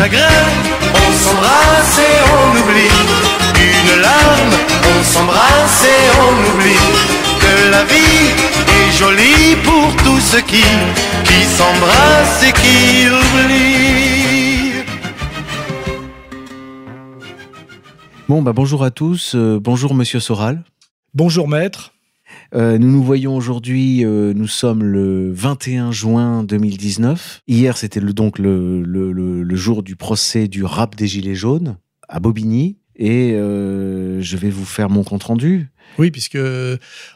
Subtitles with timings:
[0.00, 0.46] chagrin,
[0.94, 2.96] on s'embrasse et on oublie.
[3.68, 4.54] Une larme,
[4.92, 6.84] on s'embrasse et on oublie.
[7.42, 8.24] Que la vie
[8.78, 10.64] est jolie pour tous ceux qui,
[11.24, 14.84] qui s'embrassent et qui oublient.
[18.26, 19.34] Bon, bah bonjour à tous.
[19.34, 20.62] Euh, bonjour, monsieur Soral.
[21.12, 21.92] Bonjour, maître.
[22.54, 27.42] Euh, nous nous voyons aujourd'hui, euh, nous sommes le 21 juin 2019.
[27.46, 31.76] Hier, c'était le, donc le, jour du procès du rap des Gilets jaunes
[32.08, 32.78] à Bobigny.
[32.96, 35.70] Et euh, je vais vous faire mon compte-rendu.
[35.98, 36.38] Oui, puisque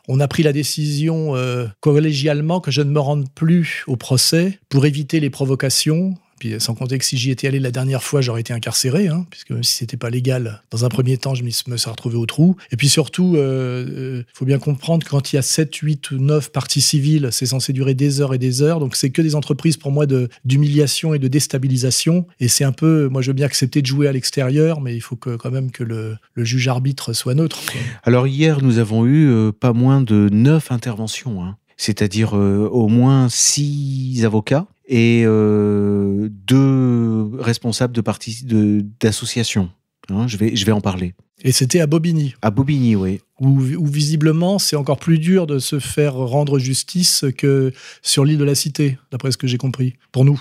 [0.09, 1.35] on a pris la décision
[1.81, 6.15] collégialement que je ne me rende plus au procès pour éviter les provocations.
[6.45, 9.25] Puis sans compter que si j'y étais allé la dernière fois, j'aurais été incarcéré, hein,
[9.31, 12.27] puisque même si c'était pas légal, dans un premier temps, je me serais retrouvé au
[12.27, 12.57] trou.
[12.71, 16.11] Et puis surtout, il euh, faut bien comprendre que quand il y a 7, 8
[16.11, 18.79] ou 9 parties civiles, c'est censé durer des heures et des heures.
[18.79, 20.05] Donc c'est que des entreprises pour moi
[20.45, 22.27] d'humiliation et de déstabilisation.
[22.41, 25.01] Et c'est un peu, moi je veux bien accepter de jouer à l'extérieur, mais il
[25.01, 27.63] faut que, quand même que le, juge arbitre soit neutre.
[28.03, 31.57] Alors hier, nous avons eu euh, pas moins de neuf interventions, hein.
[31.79, 39.71] c'est-à-dire euh, au moins six avocats et euh, deux responsables de partis de- d'associations.
[40.11, 41.15] Hein, je, vais, je vais en parler.
[41.43, 43.21] Et c'était à Bobigny, À Bobigny, oui.
[43.41, 48.39] où, où visiblement c'est encore plus dur de se faire rendre justice que sur l'île
[48.39, 50.41] de la Cité, d'après ce que j'ai compris, pour nous.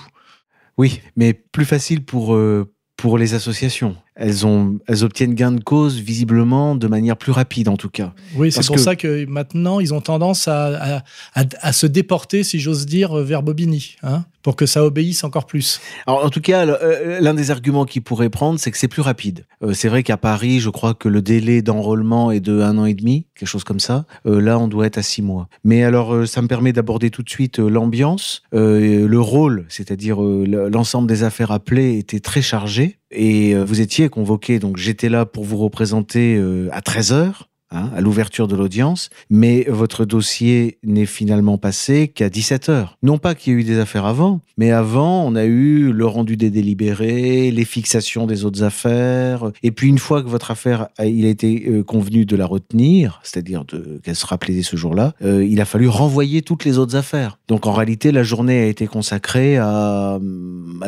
[0.78, 3.96] Oui, mais plus facile pour, euh, pour les associations.
[4.16, 8.12] Elles, ont, elles obtiennent gain de cause visiblement de manière plus rapide en tout cas.
[8.36, 10.96] Oui, c'est pour que- ça que maintenant ils ont tendance à, à,
[11.34, 15.46] à- à se déporter, si j'ose dire, vers Bobigny, hein, pour que ça obéisse encore
[15.46, 15.80] plus.
[16.06, 19.02] Alors, en tout cas, euh, l'un des arguments qu'ils pourraient prendre, c'est que c'est plus
[19.02, 19.46] rapide.
[19.64, 22.84] Euh, c'est vrai qu'à Paris, je crois que le délai d'enrôlement est de un an
[22.84, 24.04] et demi, quelque chose comme ça.
[24.26, 25.48] Euh, là, on doit être à six mois.
[25.64, 30.68] Mais alors, euh, ça me permet d'aborder tout de suite l'ambiance, le rôle, c'est-à-dire le-
[30.68, 32.98] l'ensemble des affaires appelées était très chargé.
[33.10, 37.48] Et euh, vous étiez convoqué, donc j'étais là pour vous représenter euh, à 13 heures.
[37.74, 42.98] Hein, à l'ouverture de l'audience, mais votre dossier n'est finalement passé qu'à 17 heures.
[43.02, 46.06] Non pas qu'il y ait eu des affaires avant, mais avant, on a eu le
[46.06, 50.88] rendu des délibérés, les fixations des autres affaires, et puis une fois que votre affaire,
[50.98, 53.64] a, il a été euh, convenu de la retenir, c'est-à-dire
[54.02, 57.38] qu'elle sera plaidée ce jour-là, euh, il a fallu renvoyer toutes les autres affaires.
[57.48, 60.18] Donc en réalité, la journée a été consacrée à,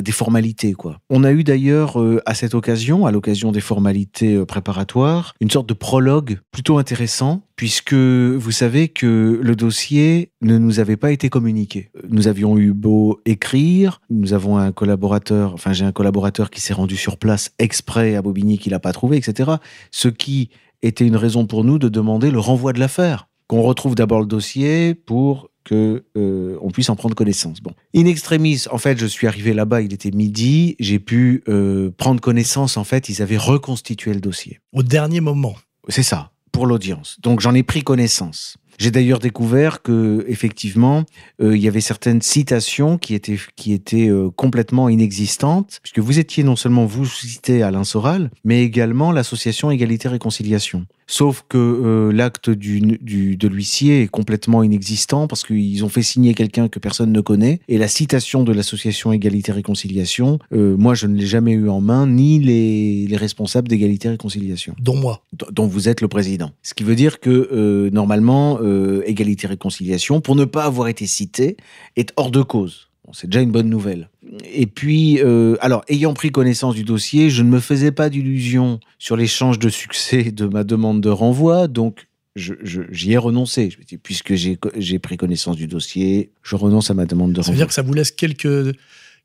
[0.00, 0.74] des formalités.
[1.10, 5.68] On a eu d'ailleurs euh, à cette occasion, à l'occasion des formalités préparatoires, une sorte
[5.68, 11.28] de prologue plutôt intéressant, puisque vous savez que le dossier ne nous avait pas été
[11.28, 11.90] communiqué.
[12.08, 16.74] Nous avions eu beau écrire, nous avons un collaborateur, enfin j'ai un collaborateur qui s'est
[16.74, 19.52] rendu sur place exprès à Bobigny qu'il n'a pas trouvé, etc.
[19.90, 20.50] Ce qui
[20.82, 24.26] était une raison pour nous de demander le renvoi de l'affaire, qu'on retrouve d'abord le
[24.26, 27.60] dossier pour que euh, on puisse en prendre connaissance.
[27.60, 31.90] Bon, in extremis, en fait, je suis arrivé là-bas, il était midi, j'ai pu euh,
[31.96, 32.76] prendre connaissance.
[32.76, 34.60] En fait, ils avaient reconstitué le dossier.
[34.72, 35.56] Au dernier moment.
[35.88, 37.20] C'est ça, pour l'audience.
[37.20, 38.56] Donc j'en ai pris connaissance.
[38.78, 41.04] J'ai d'ailleurs découvert que effectivement,
[41.40, 46.18] euh, il y avait certaines citations qui étaient qui étaient euh, complètement inexistantes, puisque vous
[46.18, 50.86] étiez non seulement vous cité Alain Soral, mais également l'association Égalité Réconciliation.
[51.08, 56.02] Sauf que euh, l'acte du, du, de l'huissier est complètement inexistant parce qu'ils ont fait
[56.02, 57.60] signer quelqu'un que personne ne connaît.
[57.68, 61.80] Et la citation de l'association Égalité Réconciliation, euh, moi je ne l'ai jamais eu en
[61.80, 65.22] main, ni les, les responsables d'Égalité Réconciliation dont moi.
[65.32, 66.50] d- dont vous êtes le président.
[66.64, 71.06] Ce qui veut dire que euh, normalement, euh, égalité réconciliation, pour ne pas avoir été
[71.06, 71.56] cité,
[71.96, 72.88] est hors de cause.
[73.04, 74.10] Bon, c'est déjà une bonne nouvelle.
[74.52, 78.80] Et puis, euh, alors, ayant pris connaissance du dossier, je ne me faisais pas d'illusions
[78.98, 83.70] sur l'échange de succès de ma demande de renvoi, donc j'y ai renoncé.
[83.70, 87.40] Je me dis, puisque j'ai pris connaissance du dossier, je renonce à ma demande de
[87.40, 87.56] Ça veut renvoi.
[87.58, 88.76] dire que ça vous laisse quelques,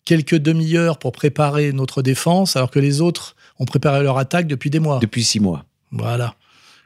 [0.05, 4.69] quelques demi-heures pour préparer notre défense, alors que les autres ont préparé leur attaque depuis
[4.69, 4.99] des mois.
[4.99, 5.65] Depuis six mois.
[5.91, 6.35] Voilà.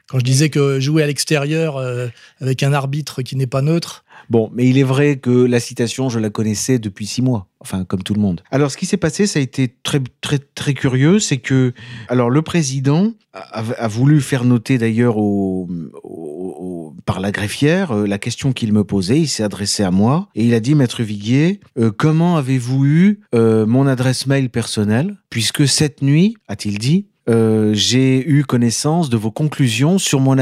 [0.08, 2.06] Quand je disais que jouer à l'extérieur euh,
[2.40, 6.08] avec un arbitre qui n'est pas neutre, Bon, mais il est vrai que la citation,
[6.08, 7.46] je la connaissais depuis six mois.
[7.60, 8.40] Enfin, comme tout le monde.
[8.50, 11.20] Alors, ce qui s'est passé, ça a été très, très, très curieux.
[11.20, 11.72] C'est que,
[12.08, 15.68] alors, le président a, a voulu faire noter d'ailleurs au,
[16.02, 19.20] au- au- par la greffière euh, la question qu'il me posait.
[19.20, 23.20] Il s'est adressé à moi et il a dit, Maître Viguier, euh, comment avez-vous eu
[23.34, 29.16] euh, mon adresse mail personnelle Puisque cette nuit, a-t-il dit, euh, j'ai eu connaissance de
[29.16, 30.36] vos conclusions sur mon,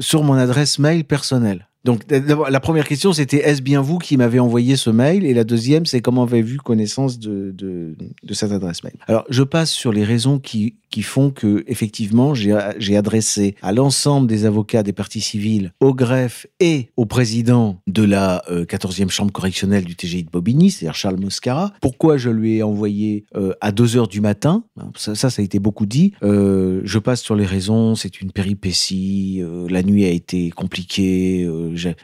[0.00, 1.68] sur mon adresse mail personnelle.
[1.84, 5.26] Donc, la première question, c'était est-ce bien vous qui m'avez envoyé ce mail?
[5.26, 8.94] Et la deuxième, c'est comment avez-vous connaissance de, de, de cette adresse mail?
[9.06, 14.28] Alors, je passe sur les raisons qui, qui font que, effectivement, j'ai adressé à l'ensemble
[14.28, 19.82] des avocats des parties civiles, au greffe et au président de la 14e chambre correctionnelle
[19.82, 21.72] du TGI de Bobigny, c'est-à-dire Charles Moscara.
[21.80, 23.24] Pourquoi je lui ai envoyé
[23.60, 24.62] à 2 heures du matin
[24.96, 26.12] ça, ça, a été beaucoup dit.
[26.22, 31.50] je passe sur les raisons, c'est une péripétie, la nuit a été compliquée,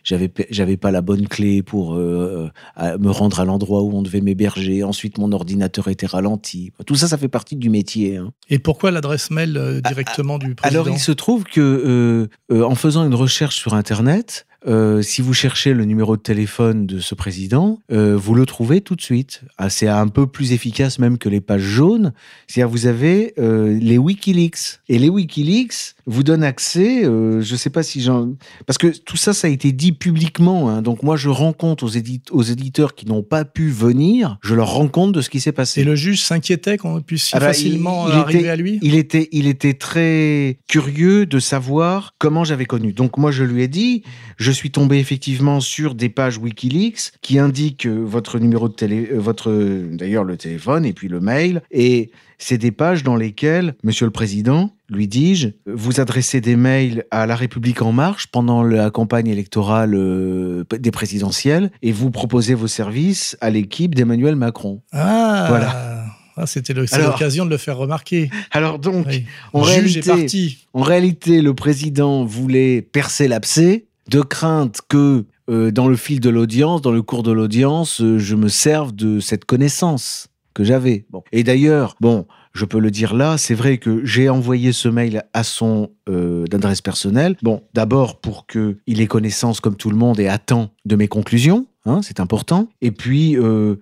[0.02, 4.82] j'avais j'avais pas la bonne clé pour me rendre à l'endroit où on devait m'héberger.
[4.82, 6.72] Ensuite, mon ordinateur était ralenti.
[6.84, 8.16] Tout ça, ça fait partie du métier.
[8.16, 8.32] Hein.
[8.48, 12.64] Et pourquoi l'adresse mail euh, directement du président Alors, il se trouve que euh, euh,
[12.64, 16.98] en faisant une recherche sur Internet, euh, si vous cherchez le numéro de téléphone de
[16.98, 19.42] ce président, euh, vous le trouvez tout de suite.
[19.56, 22.12] Ah, c'est un peu plus efficace même que les pages jaunes.
[22.46, 24.80] C'est-à-dire vous avez euh, les WikiLeaks.
[24.88, 28.30] Et les WikiLeaks vous donnent accès, je ne sais pas si j'en...
[28.66, 30.68] Parce que tout ça, ça a été dit publiquement.
[30.68, 30.82] Hein.
[30.82, 31.90] Donc moi, je rends compte aux,
[32.32, 35.52] aux éditeurs qui n'ont pas pu venir, je leur rends compte de ce qui s'est
[35.52, 35.82] passé.
[35.82, 38.78] Et le juge s'inquiétait qu'on puisse si ah bah, facilement arriver à lui?
[38.82, 42.92] il était, il était très curieux de savoir comment j'avais connu.
[42.92, 44.02] Donc moi, je lui ai dit,
[44.36, 49.08] je suis tombé effectivement sur des pages Wikileaks qui indiquent euh, votre numéro de télé,
[49.12, 49.52] euh, votre
[49.92, 51.62] d'ailleurs le téléphone et puis le mail.
[51.70, 57.04] Et c'est des pages dans lesquelles, Monsieur le Président, lui dis-je, vous adressez des mails
[57.10, 62.54] à La République en marche pendant la campagne électorale euh, des présidentielles et vous proposez
[62.54, 64.80] vos services à l'équipe d'Emmanuel Macron.
[64.92, 66.00] Ah voilà.
[66.36, 68.30] Ah, c'était l'occasion de le faire remarquer.
[68.50, 69.06] Alors donc,
[69.52, 75.96] en, réalité, en réalité, le président voulait percer l'abcès de crainte que euh, dans le
[75.96, 80.28] fil de l'audience, dans le cours de l'audience, euh, je me serve de cette connaissance
[80.52, 81.06] que j'avais.
[81.30, 85.22] Et d'ailleurs, bon, je peux le dire là, c'est vrai que j'ai envoyé ce mail
[85.32, 87.36] à son euh, adresse personnelle.
[87.42, 91.66] Bon, d'abord pour qu'il ait connaissance comme tout le monde et attend de mes conclusions.
[91.86, 92.68] Hein, c'est important.
[92.82, 93.36] Et puis,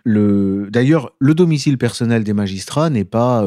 [0.04, 3.42] le, d'ailleurs, le domicile personnel des magistrats n'est pas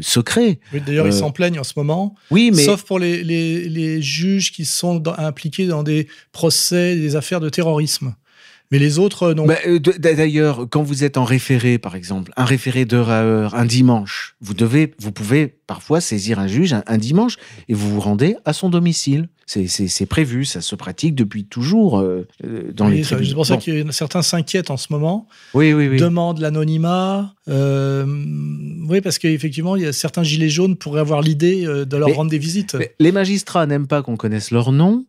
[0.00, 0.60] secret.
[0.86, 2.14] d'ailleurs, ils s'en plaignent en ce moment.
[2.30, 7.40] Oui, mais sauf pour les, les, juges qui sont impliqués dans des procès, des affaires
[7.40, 8.14] de terrorisme.
[8.70, 9.46] Mais les autres, non.
[9.46, 13.54] Bah, euh, d'ailleurs, quand vous êtes en référé, par exemple, un référé d'heure à heure,
[13.54, 17.36] un dimanche, vous devez, vous pouvez parfois saisir un juge un, dimanche
[17.68, 19.28] et vous vous rendez à son domicile.
[19.48, 23.02] C'est prévu, ça se pratique depuis toujours euh, euh, dans les.
[23.02, 25.26] C'est pour ça que certains s'inquiètent en ce moment.
[25.54, 25.98] Oui, oui, oui.
[25.98, 27.34] Demandent l'anonymat.
[27.46, 32.30] oui, parce qu'effectivement, il y a certains gilets jaunes pourraient avoir l'idée de leur rendre
[32.30, 32.76] des visites.
[32.98, 35.04] les magistrats n'aiment pas qu'on connaisse leur nom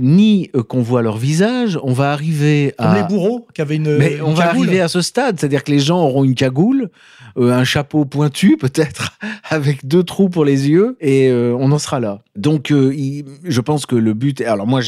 [0.00, 2.86] ni euh, qu'on voit leur visage, on va arriver à...
[2.86, 5.70] Comme les bourreaux qui avaient une Mais on va arriver à ce stade, c'est-à-dire que
[5.70, 6.90] les gens auront une cagoule,
[7.38, 9.18] euh, un chapeau pointu peut-être,
[9.48, 12.20] avec deux trous pour les yeux, et euh, on en sera là.
[12.34, 14.40] Donc je pense que le but...
[14.40, 14.80] Alors moi,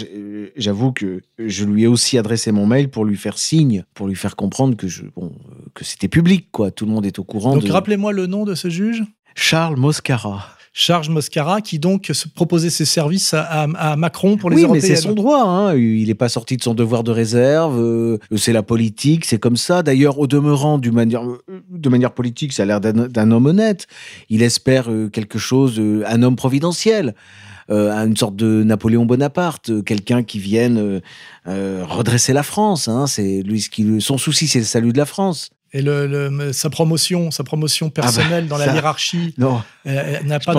[0.57, 4.17] j'avoue que je lui ai aussi adressé mon mail pour lui faire signe, pour lui
[4.17, 5.33] faire comprendre que, je, bon,
[5.75, 6.71] que c'était public, quoi.
[6.71, 7.55] Tout le monde est au courant.
[7.55, 9.03] Donc rappelez-moi le nom de ce juge
[9.35, 10.57] Charles Moscara.
[10.75, 15.13] Charles Moscara, qui donc proposait ses services à, Macron pour les oui, mais c'est son
[15.13, 15.43] droit.
[15.43, 15.77] Hein.
[15.77, 17.79] Il n'est pas sorti de son devoir de réserve.
[17.79, 19.83] Euh, c'est la politique, c'est comme ça.
[19.83, 21.25] D'ailleurs, au demeurant, du manière,
[21.69, 23.87] de manière politique, ça a l'air d'un homme honnête.
[24.31, 27.15] Il espère euh, quelque chose, euh, un homme providentiel.
[27.69, 31.01] une sorte de Napoléon Bonaparte, quelqu'un qui vienne
[31.47, 32.89] redresser la France.
[32.89, 33.07] Hein.
[33.07, 35.51] C'est lui, qui, son souci, c'est le salut de la France.
[35.75, 40.39] Et le, sa promotion, sa promotion ah bah, personnelle dans la hiérarchie euh, euh, n'a
[40.39, 40.53] pas,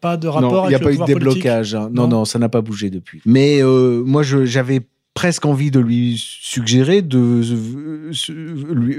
[0.00, 1.74] pas de rapport avec le pouvoir Il n'y a pas eu de déblocage.
[1.74, 1.88] Hein.
[1.90, 3.22] Non, non, ça n'a pas bougé depuis.
[3.24, 4.82] Mais euh, moi, j'avais
[5.14, 7.16] presque envie de lui suggérer de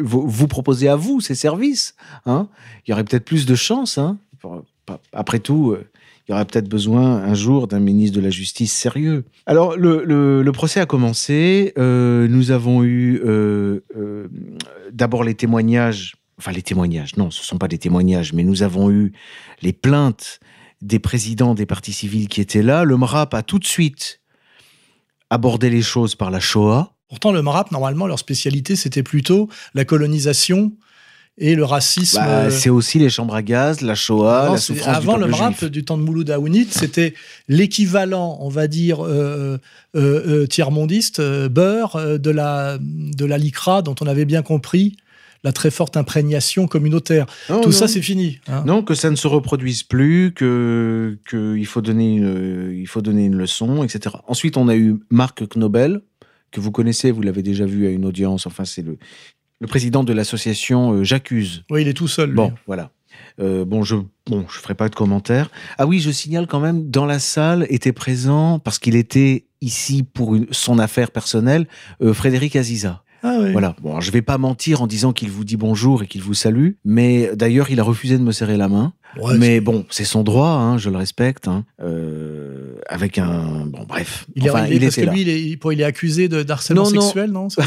[0.01, 1.93] vous proposer à vous ces services.
[2.25, 2.47] Hein.
[2.85, 3.99] Il y aurait peut-être plus de chance.
[3.99, 4.17] Hein.
[5.13, 5.77] Après tout,
[6.27, 9.23] il y aurait peut-être besoin un jour d'un ministre de la Justice sérieux.
[9.45, 11.73] Alors, le, procès a commencé.
[11.77, 14.27] Euh, nous avons eu euh, euh,
[14.91, 18.61] d'abord les témoignages, enfin les témoignages, non, ce ne sont pas des témoignages, mais nous
[18.61, 19.13] avons eu
[19.61, 20.39] les plaintes
[20.81, 22.83] des présidents des partis civils qui étaient là.
[22.83, 24.19] Le MRAP a tout de suite
[25.29, 26.93] abordé les choses par la Shoah.
[27.07, 30.73] Pourtant, le MRAP, normalement, leur spécialité, c'était plutôt la colonisation
[31.37, 32.17] et le racisme.
[32.17, 35.65] Bah, euh, c'est aussi les chambres à gaz, la Shoah, la souffrance Avant le MRAP
[35.65, 37.13] du temps de Mouloud Aounid, c'était
[37.47, 39.57] l'équivalent, on va dire, euh,
[39.95, 44.97] euh, tiers-mondiste, beurre, de la, de la LICRA, dont on avait bien compris
[45.43, 47.27] la très forte imprégnation communautaire.
[47.61, 48.39] Tout ça, c'est fini.
[48.47, 48.63] Hein.
[48.65, 53.25] Non, que ça ne se reproduise plus, que qu'il faut donner une, il faut donner
[53.25, 54.15] une leçon, etc.
[54.27, 56.01] Ensuite, on a eu Marc Knobel,
[56.51, 58.47] que vous connaissez, vous l'avez déjà vu à une audience.
[58.47, 58.97] Enfin, c'est le,
[59.59, 61.63] le président de l'association euh, J'accuse.
[61.69, 62.29] Oui, il est tout seul.
[62.29, 62.35] Lui.
[62.35, 62.91] Bon, voilà.
[63.39, 63.95] Euh, bon, je
[64.27, 65.49] bon, je ferai pas de commentaires.
[65.77, 70.03] Ah oui, je signale quand même, dans la salle était présent parce qu'il était ici
[70.03, 71.67] pour une- son affaire personnelle
[72.01, 73.03] euh, Frédéric Aziza.
[73.23, 73.51] Ah oui.
[73.51, 73.75] Voilà.
[73.81, 76.35] Bon, alors, je vais pas mentir en disant qu'il vous dit bonjour et qu'il vous
[76.35, 78.93] salue, mais d'ailleurs, il a refusé de me serrer la main.
[79.19, 81.47] Ouais, mais bon, c'est son droit, hein, je le respecte.
[81.47, 81.65] hein.
[81.81, 83.65] Euh, avec un.
[83.65, 84.27] Bon, bref.
[84.35, 84.65] Il est, il parce
[84.97, 85.13] était que là.
[85.13, 87.01] lui, il est, il- il est accusé de d'harcèlement Non, non.
[87.01, 87.65] sexuel, non chose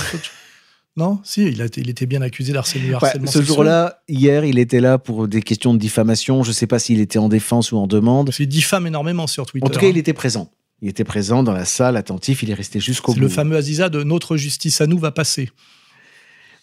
[0.96, 4.80] Non, si, il, a il était bien accusé d'harcèlement Ouais, ce jour-là, hier, il était
[4.80, 6.42] là pour des questions de diffamation.
[6.42, 8.30] Je sais pas s'il était en défense ou en demande.
[8.30, 9.66] Qu'il diffame énormément sur Twitter.
[9.66, 10.00] En tout cas, il hein.
[10.00, 10.50] était présent.
[10.82, 12.42] Il était présent dans la salle, attentif.
[12.42, 13.20] Il est resté jusqu'au bout.
[13.20, 15.50] le fameux Aziza de notre justice à nous va passer.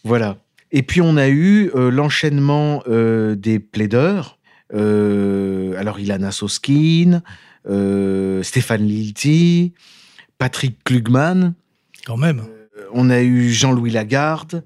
[0.03, 0.38] Voilà.
[0.72, 4.38] Et puis on a eu euh, l'enchaînement euh, des plaideurs.
[4.74, 7.22] Euh, alors Ilana Soskin,
[7.69, 9.74] euh, Stéphane Lilti,
[10.38, 11.53] Patrick Klugman.
[12.05, 12.43] Quand même.
[12.77, 14.63] Euh, On a eu Jean-Louis Lagarde.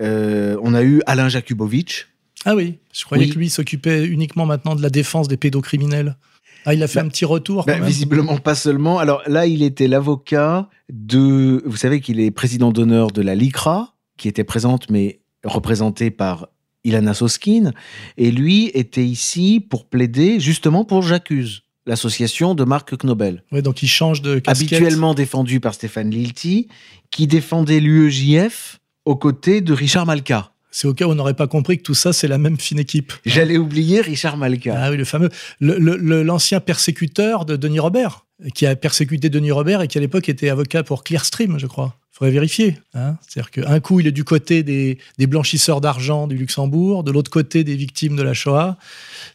[0.00, 2.06] euh, on a eu Alain Jakubowicz.
[2.44, 3.30] Ah oui, je croyais Oui.
[3.30, 6.16] que lui s'occupait uniquement maintenant de la défense des pédocriminels.
[6.64, 7.88] Ah, il a fait Bah, un petit retour Ben, quand même.
[7.88, 8.98] visiblement pas seulement.
[8.98, 11.62] Alors là, il était l'avocat de.
[11.66, 16.48] Vous savez qu'il est président d'honneur de la LICRA, qui était présente mais représentée par
[16.84, 17.72] Ilana Soskin.
[18.16, 23.82] Et lui était ici pour plaider justement pour J'accuse, l'association de Marc Knobel, Ouais, donc
[23.82, 24.72] il change de casquette.
[24.72, 26.68] habituellement défendue par Stéphane Lilti,
[27.10, 30.52] qui défendait l'UEJF aux côtés de Richard Malka.
[30.72, 32.78] C'est au cas où on n'aurait pas compris que tout ça, c'est la même fine
[32.78, 33.12] équipe.
[33.26, 34.74] J'allais oublier Richard Malka.
[34.76, 35.28] Ah oui, le fameux,
[35.60, 40.48] l'ancien persécuteur de Denis Robert, qui a persécuté Denis Robert et qui à l'époque était
[40.48, 41.96] avocat pour Clearstream, je crois.
[42.20, 42.76] Faudrait vérifier.
[42.92, 47.10] Hein C'est-à-dire qu'un coup, il est du côté des, des blanchisseurs d'argent du Luxembourg, de
[47.10, 48.76] l'autre côté des victimes de la Shoah.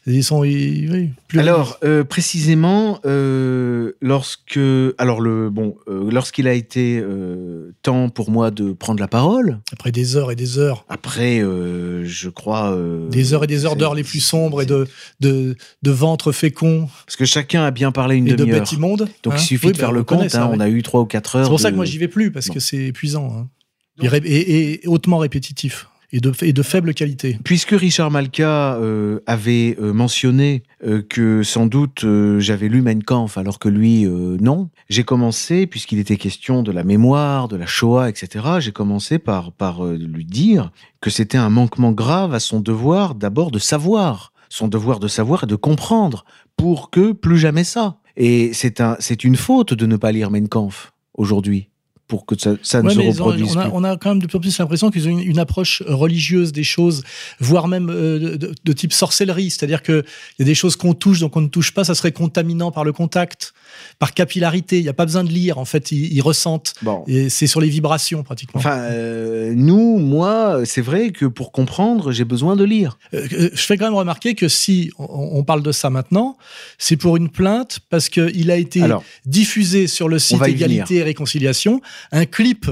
[0.06, 4.60] Ils sont, ils- oui, plus- Alors euh, précisément, euh, lorsque,
[4.98, 7.02] alors le bon, euh, lorsqu'il a été
[7.82, 12.28] temps pour moi de prendre la parole, après des heures et des heures, après, je
[12.28, 12.76] crois,
[13.10, 14.86] des heures et des heures d'heures les plus sombres et de,
[15.20, 18.72] de, de ventres féconds parce que chacun a bien parlé une de demi-heure.
[18.72, 19.08] immondes.
[19.24, 19.36] Donc hein.
[19.38, 20.28] il suffit Oui, de ben, faire le compte.
[20.30, 20.50] ça, hein.
[20.52, 21.44] On a eu trois ou quatre heures.
[21.46, 22.54] C'est pour ça de- que moi j'y vais plus parce Bon.
[22.54, 23.48] que c'est épuisant hein.
[24.02, 27.36] et, ré- et- et hautement répétitif et de, et de faible qualité.
[27.42, 33.02] Puisque Richard Malka euh, avait euh, mentionné euh, que sans doute euh, j'avais lu Mein
[33.02, 37.56] Kampf alors que lui euh, non, j'ai commencé, puisqu'il était question de la mémoire, de
[37.56, 42.34] la Shoah, etc., j'ai commencé par, par euh, lui dire que c'était un manquement grave
[42.34, 46.24] à son devoir d'abord de savoir, son devoir de savoir et de comprendre,
[46.56, 47.98] pour que plus jamais ça.
[48.16, 51.68] Et c'est un, c'est une faute de ne pas lire Mein Kampf aujourd'hui,
[52.08, 53.70] pour que ça, ça ne Ouais, se reproduise on, a, plus.
[53.74, 56.52] on a quand même de plus en plus l'impression qu'ils ont une, une approche religieuse
[56.52, 57.02] des choses,
[57.40, 59.50] voire même euh, de, de type sorcellerie.
[59.50, 60.04] C'est-à-dire qu'il
[60.38, 62.84] y a des choses qu'on touche, donc on ne touche pas, ça serait contaminant par
[62.84, 63.54] le contact,
[63.98, 64.78] par capillarité.
[64.78, 66.74] Il n'y a pas besoin de lire, en fait, ils, ils ressentent.
[66.82, 67.04] Bon.
[67.06, 68.58] Et c'est sur les vibrations, pratiquement.
[68.58, 72.98] Enfin, euh, nous, moi, c'est vrai que pour comprendre, j'ai besoin de lire.
[73.14, 76.36] Euh, euh, je fais quand même remarquer que si on, on parle de ça maintenant,
[76.78, 81.02] c'est pour une plainte parce qu'il a été Alors, diffusé sur le site Égalité et
[81.02, 81.80] Réconciliation
[82.12, 82.66] un clip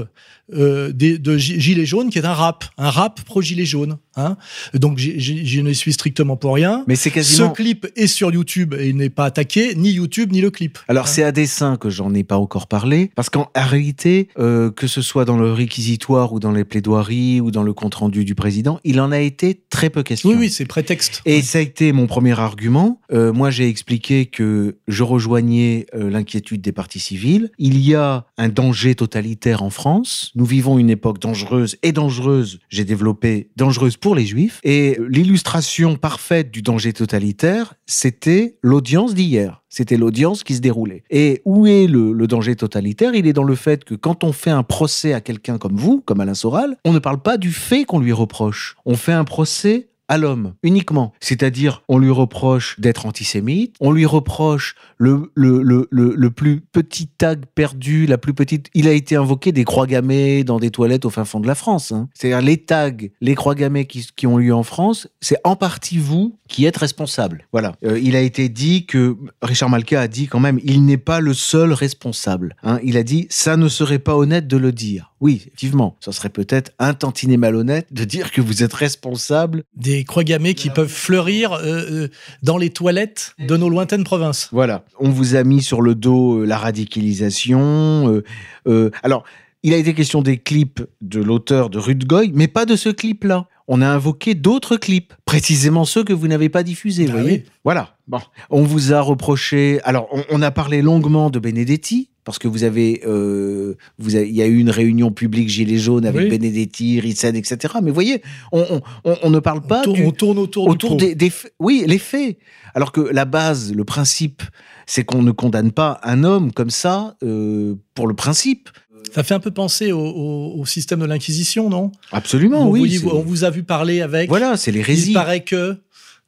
[0.53, 3.97] euh, des- de Gi- Gilets jaunes qui est un rap, un rap pro Gilets jaunes.
[4.17, 4.37] Hein
[4.73, 6.83] Donc je ne suis strictement pour rien.
[6.87, 7.49] mais c'est quasiment.
[7.49, 10.77] Ce clip est sur YouTube et il n'est pas attaqué, ni YouTube ni le clip.
[10.87, 14.71] Alors Hein c'est à dessein que j'en ai pas encore parlé, parce qu'en réalité, euh,
[14.71, 18.23] que ce soit dans le réquisitoire ou dans les plaidoiries ou dans le compte rendu
[18.23, 20.29] du président, il en a été très peu question.
[20.29, 21.21] oui, oui, c'est prétexte.
[21.25, 23.01] Et ça a été mon premier argument.
[23.11, 27.49] Euh, moi, j'ai expliqué que je rejoignais l'inquiétude des partis civils.
[27.57, 30.31] Il y a un danger totalitaire en France.
[30.35, 32.59] Nous vivons une époque dangereuse et dangereuse.
[32.67, 34.59] J'ai développé dangereuse pour les juifs.
[34.63, 39.63] Et l'illustration parfaite du danger totalitaire, c'était l'audience d'hier.
[39.69, 41.03] C'était l'audience qui se déroulait.
[41.09, 43.15] Et où est le, danger totalitaire?
[43.15, 46.01] Il est dans le fait que quand on fait un procès à quelqu'un comme vous,
[46.01, 48.75] comme Alain Soral, on ne parle pas du fait qu'on lui reproche.
[48.85, 51.13] On fait un procès à l'homme uniquement.
[51.19, 57.07] C'est-à-dire, on lui reproche d'être antisémite, on lui reproche le, le, le, le, plus petit
[57.07, 58.69] tag perdu, la plus petite.
[58.73, 61.55] Il a été invoqué des croix gammées dans des toilettes au fin fond de la
[61.55, 61.91] France.
[61.91, 62.07] hein.
[62.13, 65.97] C'est-à-dire, les tags, les croix gammées qui, qui ont lieu en France, c'est en partie
[65.97, 67.47] vous qui êtes responsable.
[67.51, 67.73] Voilà.
[67.83, 71.19] Euh, il a été dit que, Richard Malka a dit quand même, il n'est pas
[71.19, 72.55] le seul responsable.
[72.63, 72.79] hein.
[72.83, 75.13] Il a dit, ça ne serait pas honnête de le dire.
[75.21, 80.03] Oui, effectivement, ça serait peut-être un tantinet malhonnête de dire que vous êtes responsable Des
[80.03, 82.07] croix gammées qui peuvent fleurir euh, euh,
[82.43, 84.49] dans les toilettes de nos lointaines provinces.
[84.51, 88.09] Voilà, on vous a mis sur le dos euh, la radicalisation.
[88.09, 88.23] euh,
[88.67, 89.23] euh, alors,
[89.63, 92.89] il a été question des clips de l'auteur de Rude Goy, mais pas de ce
[92.89, 93.47] clip-là.
[93.67, 97.05] On a invoqué d'autres clips, précisément ceux que vous n'avez pas diffusés.
[97.09, 97.51] Ah vous voyez oui.
[97.63, 97.95] Voilà.
[98.07, 98.19] Bon,
[98.51, 99.79] on vous a reproché.
[99.83, 104.27] Alors, on, on a parlé longuement de Benedetti parce que vous avez, euh, vous avez-
[104.27, 106.37] il y a eu une réunion publique Gilets jaunes avec Oui.
[106.37, 107.75] Benedetti, Ritsen, etc.
[107.83, 108.81] Mais vous voyez, on, on-
[109.11, 111.09] on- on ne parle pas tourne, du- on tourne autour, autour du pot.
[111.09, 111.53] des, des faits.
[111.59, 112.37] Oui, les faits.
[112.73, 114.41] Alors que la base, le principe,
[114.85, 118.69] c'est qu'on ne condamne pas un homme comme ça euh, pour le principe.
[119.15, 121.91] Ça fait un peu penser au, au- au système de l'Inquisition, non?
[122.11, 122.97] Absolument, on, oui.
[122.97, 124.27] vous on vous a vu parler avec.
[124.29, 125.13] Voilà, c'est Il l'hérésie.
[125.13, 125.77] paraît que.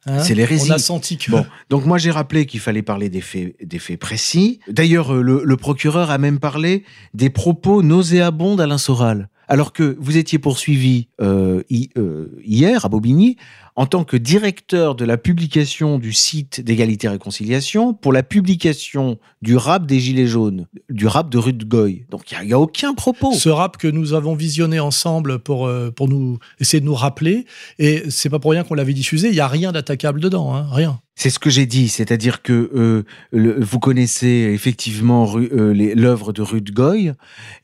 [0.06, 0.70] hein, C'est l'hérésie.
[0.70, 1.30] On a senti que.
[1.30, 4.60] Bon, donc moi j'ai rappelé qu'il fallait parler des faits, des faits précis.
[4.68, 9.28] D'ailleurs, euh, le, le procureur a même parlé des propos nauséabonds d'Alain Soral.
[9.50, 13.36] Alors que vous étiez poursuivi euh, hi- euh, hier à Bobigny
[13.78, 19.20] en tant que directeur de la publication du site d'égalité et réconciliation pour la publication
[19.40, 22.04] du rap des Gilets jaunes, du rap de Rude Goy.
[22.10, 23.32] Donc il n'y a, aucun propos.
[23.34, 27.46] Ce rap que nous avons visionné ensemble pour, euh, pour nous essayer de nous rappeler,
[27.78, 30.66] et c'est pas pour rien qu'on l'avait diffusé, il y a rien d'attaquable dedans, hein,
[30.72, 31.00] rien.
[31.20, 36.42] C'est ce que j'ai dit, c'est-à-dire que euh, le- vous connaissez effectivement euh, l'œuvre de
[36.42, 37.10] Rude Goy,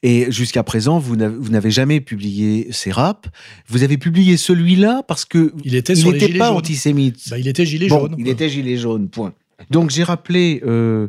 [0.02, 3.28] et jusqu'à présent, vous n'avez jamais publié ces raps.
[3.68, 6.56] Vous avez publié celui-là parce que Il était n'était pas jaunes.
[6.56, 7.16] antisémite.
[7.30, 8.14] Bah, il était gilet Bon, jaune.
[8.18, 8.32] il quoi.
[8.32, 9.32] était gilet jaune, point.
[9.70, 11.06] Donc j'ai rappelé, euh,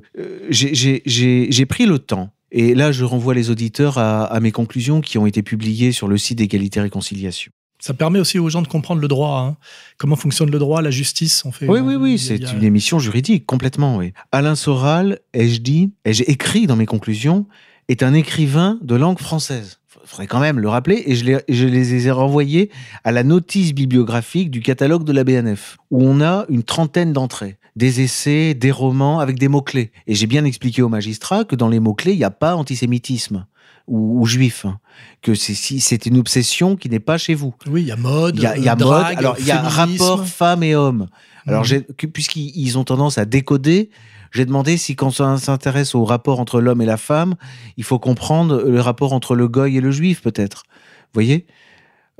[0.51, 2.29] j'ai pris le temps.
[2.51, 6.07] Et là, je renvoie les auditeurs à, à mes conclusions qui ont été publiées sur
[6.07, 7.51] le site d'égalité et réconciliation.
[7.85, 9.41] Ça permet aussi aux gens de comprendre le droit.
[9.41, 9.57] hein.
[9.99, 11.43] Comment fonctionne le droit, la justice.
[11.45, 14.11] On fait, Oui, oui, oui, c'est a- une émission juridique, complètement, oui.
[14.31, 17.45] Alain Soral, ai-je dit, ai-je écrit dans mes conclusions,
[17.87, 19.77] est un écrivain de langue française.
[20.03, 22.71] Il faudrait quand même le rappeler, et je les, je les ai renvoyés
[23.03, 27.57] à la notice bibliographique du catalogue de la BNF, où on a une trentaine d'entrées,
[27.75, 29.91] des essais, des romans, avec des mots-clés.
[30.07, 33.45] Et j'ai bien expliqué au magistrat que dans les mots-clés, il n'y a pas antisémitisme
[33.87, 34.79] ou, ou juif, hein.
[35.21, 37.53] que c'est une obsession qui n'est pas chez vous.
[37.67, 39.51] Oui, il y a mode, Il y a, y a euh, mode, alors il y
[39.51, 41.07] a rapport femmes et hommes.
[41.47, 41.63] Alors,
[41.97, 43.89] que- puisqu'ils ils ont tendance à décoder,
[44.31, 47.35] j'ai demandé si quand on s'intéresse au rapport entre l'homme et la femme,
[47.77, 50.63] il faut comprendre le rapport entre le goy et le juif, peut-être.
[50.67, 51.45] Vous voyez?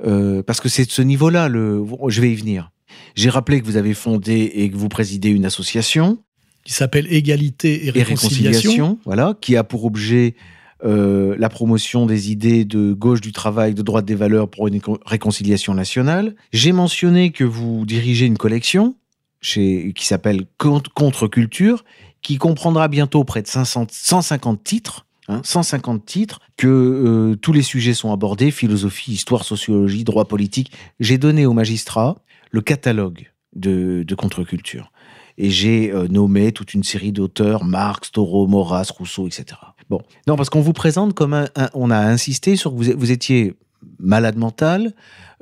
[0.06, 1.84] Euh, Parce que c'est de ce niveau-là, le...
[2.08, 2.70] je vais y venir.
[3.16, 6.18] J'ai rappelé que vous avez fondé et que vous présidez une association,
[6.64, 8.50] qui s'appelle Égalité et et Réconciliation.
[8.70, 10.34] réconciliation, voilà, qui a pour objet
[10.84, 14.74] euh, la promotion des idées de gauche du travail, de droite des valeurs pour une
[14.78, 16.34] réco- réconciliation nationale.
[16.52, 18.94] J'ai mentionné que vous dirigez une collection
[19.40, 21.84] qui s'appelle Contre- Contre-Culture,
[22.22, 25.06] qui comprendra bientôt près de 500 150 titres.
[25.28, 30.72] hein, 150 titres, que euh, tous les sujets sont abordés, philosophie, histoire, sociologie, droit politique.
[31.00, 32.16] J'ai donné aux magistrats
[32.50, 34.90] le catalogue de, de contre-culture.
[35.38, 39.44] Et j'ai euh, nommé toute une série d'auteurs, Marx, Thoreau, Maurras, Rousseau, etc.
[39.90, 42.90] Bon, non, parce qu'on vous présente comme un, un- on a insisté sur que vous,
[42.96, 43.54] vous étiez
[43.98, 44.94] malade mental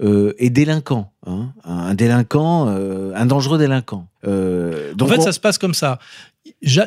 [0.02, 4.08] euh, et délinquant, hein, un délinquant, euh, un dangereux délinquant.
[4.26, 5.98] Euh, En fait, on- ça se passe comme ça.
[6.62, 6.80] J-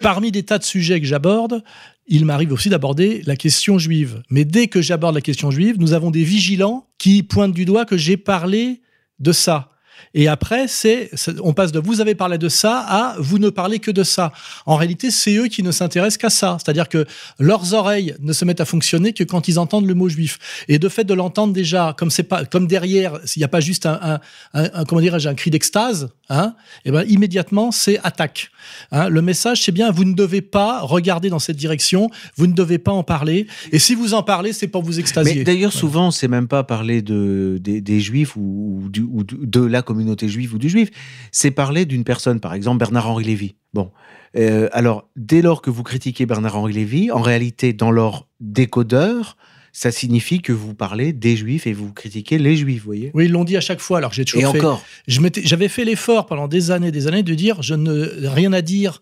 [0.00, 1.62] Parmi des tas de sujets que j'aborde,
[2.06, 4.22] il m'arrive aussi d'aborder la question juive.
[4.30, 7.84] Mais dès que j'aborde la question juive, nous avons des vigilants qui pointent du doigt
[7.84, 8.80] que j'ai parlé
[9.18, 9.70] de ça.
[10.14, 11.10] Et après, c'est,
[11.42, 14.32] on passe de vous avez parlé de ça à vous ne parlez que de ça.
[14.66, 16.56] En réalité, c'est eux qui ne s'intéressent qu'à ça.
[16.62, 17.06] C'est-à-dire que
[17.38, 20.38] leurs oreilles ne se mettent à fonctionner que quand ils entendent le mot juif.
[20.68, 23.60] Et de fait de l'entendre déjà, comme c'est pas, comme derrière, s'il n'y a pas
[23.60, 24.20] juste un, un,
[24.54, 28.50] un- un- comment dirais-je, un cri d'extase, hein, et ben immédiatement c'est attaque.
[28.90, 32.52] Hein, le message, c'est bien, vous ne devez pas regarder dans cette direction, vous ne
[32.54, 33.46] devez pas en parler.
[33.70, 35.34] Et si vous en parlez, c'est pour vous extasier.
[35.36, 39.82] Mais d'ailleurs, souvent, c'est même pas parler de, des, des juifs ou, ou de la
[39.82, 39.91] communauté
[40.28, 40.90] juive ou du juif.
[41.30, 43.54] C'est parler d'une personne, par exemple Bernard-Henri Lévy.
[43.74, 43.90] Bon.
[44.36, 49.36] Euh, alors, dès lors que vous critiquez Bernard-Henri Lévy, en réalité, dans leur décodeur,
[49.72, 53.10] ça signifie que vous parlez des juifs et vous critiquez les juifs, vous voyez?
[53.14, 53.98] Oui, ils l'ont dit à chaque fois.
[53.98, 54.58] Alors j'ai toujours Et fait.
[54.58, 54.84] encore.
[55.06, 59.00] J'avais fait l'effort pendant des années, des années, de dire je ne rien à dire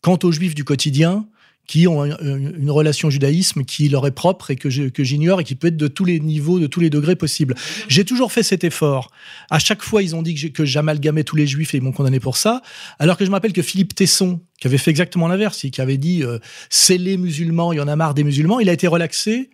[0.00, 1.26] quant aux juifs du quotidien
[1.66, 5.54] qui ont un- une, relation judaïsme qui leur est propre et que j'ignore et qui
[5.54, 7.54] peut être de tous les niveaux, de tous les degrés possibles.
[7.88, 9.10] J'ai toujours fait cet effort.
[9.50, 12.20] À chaque fois, ils ont dit que j'amalgamais tous les juifs et ils m'ont condamné
[12.20, 12.62] pour ça.
[12.98, 15.98] Alors que je me rappelle que Philippe Tesson, qui avait fait exactement l'inverse, qui avait
[15.98, 18.86] dit euh, c'est les musulmans, il y en a marre des musulmans, il a été
[18.86, 19.50] relaxé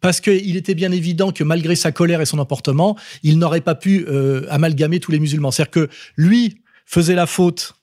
[0.00, 3.74] parce qu'il était bien évident que malgré sa colère et son emportement, il n'aurait pas
[3.74, 5.50] pu euh, amalgamer tous les musulmans.
[5.50, 7.75] C'est-à-dire que lui faisait la faute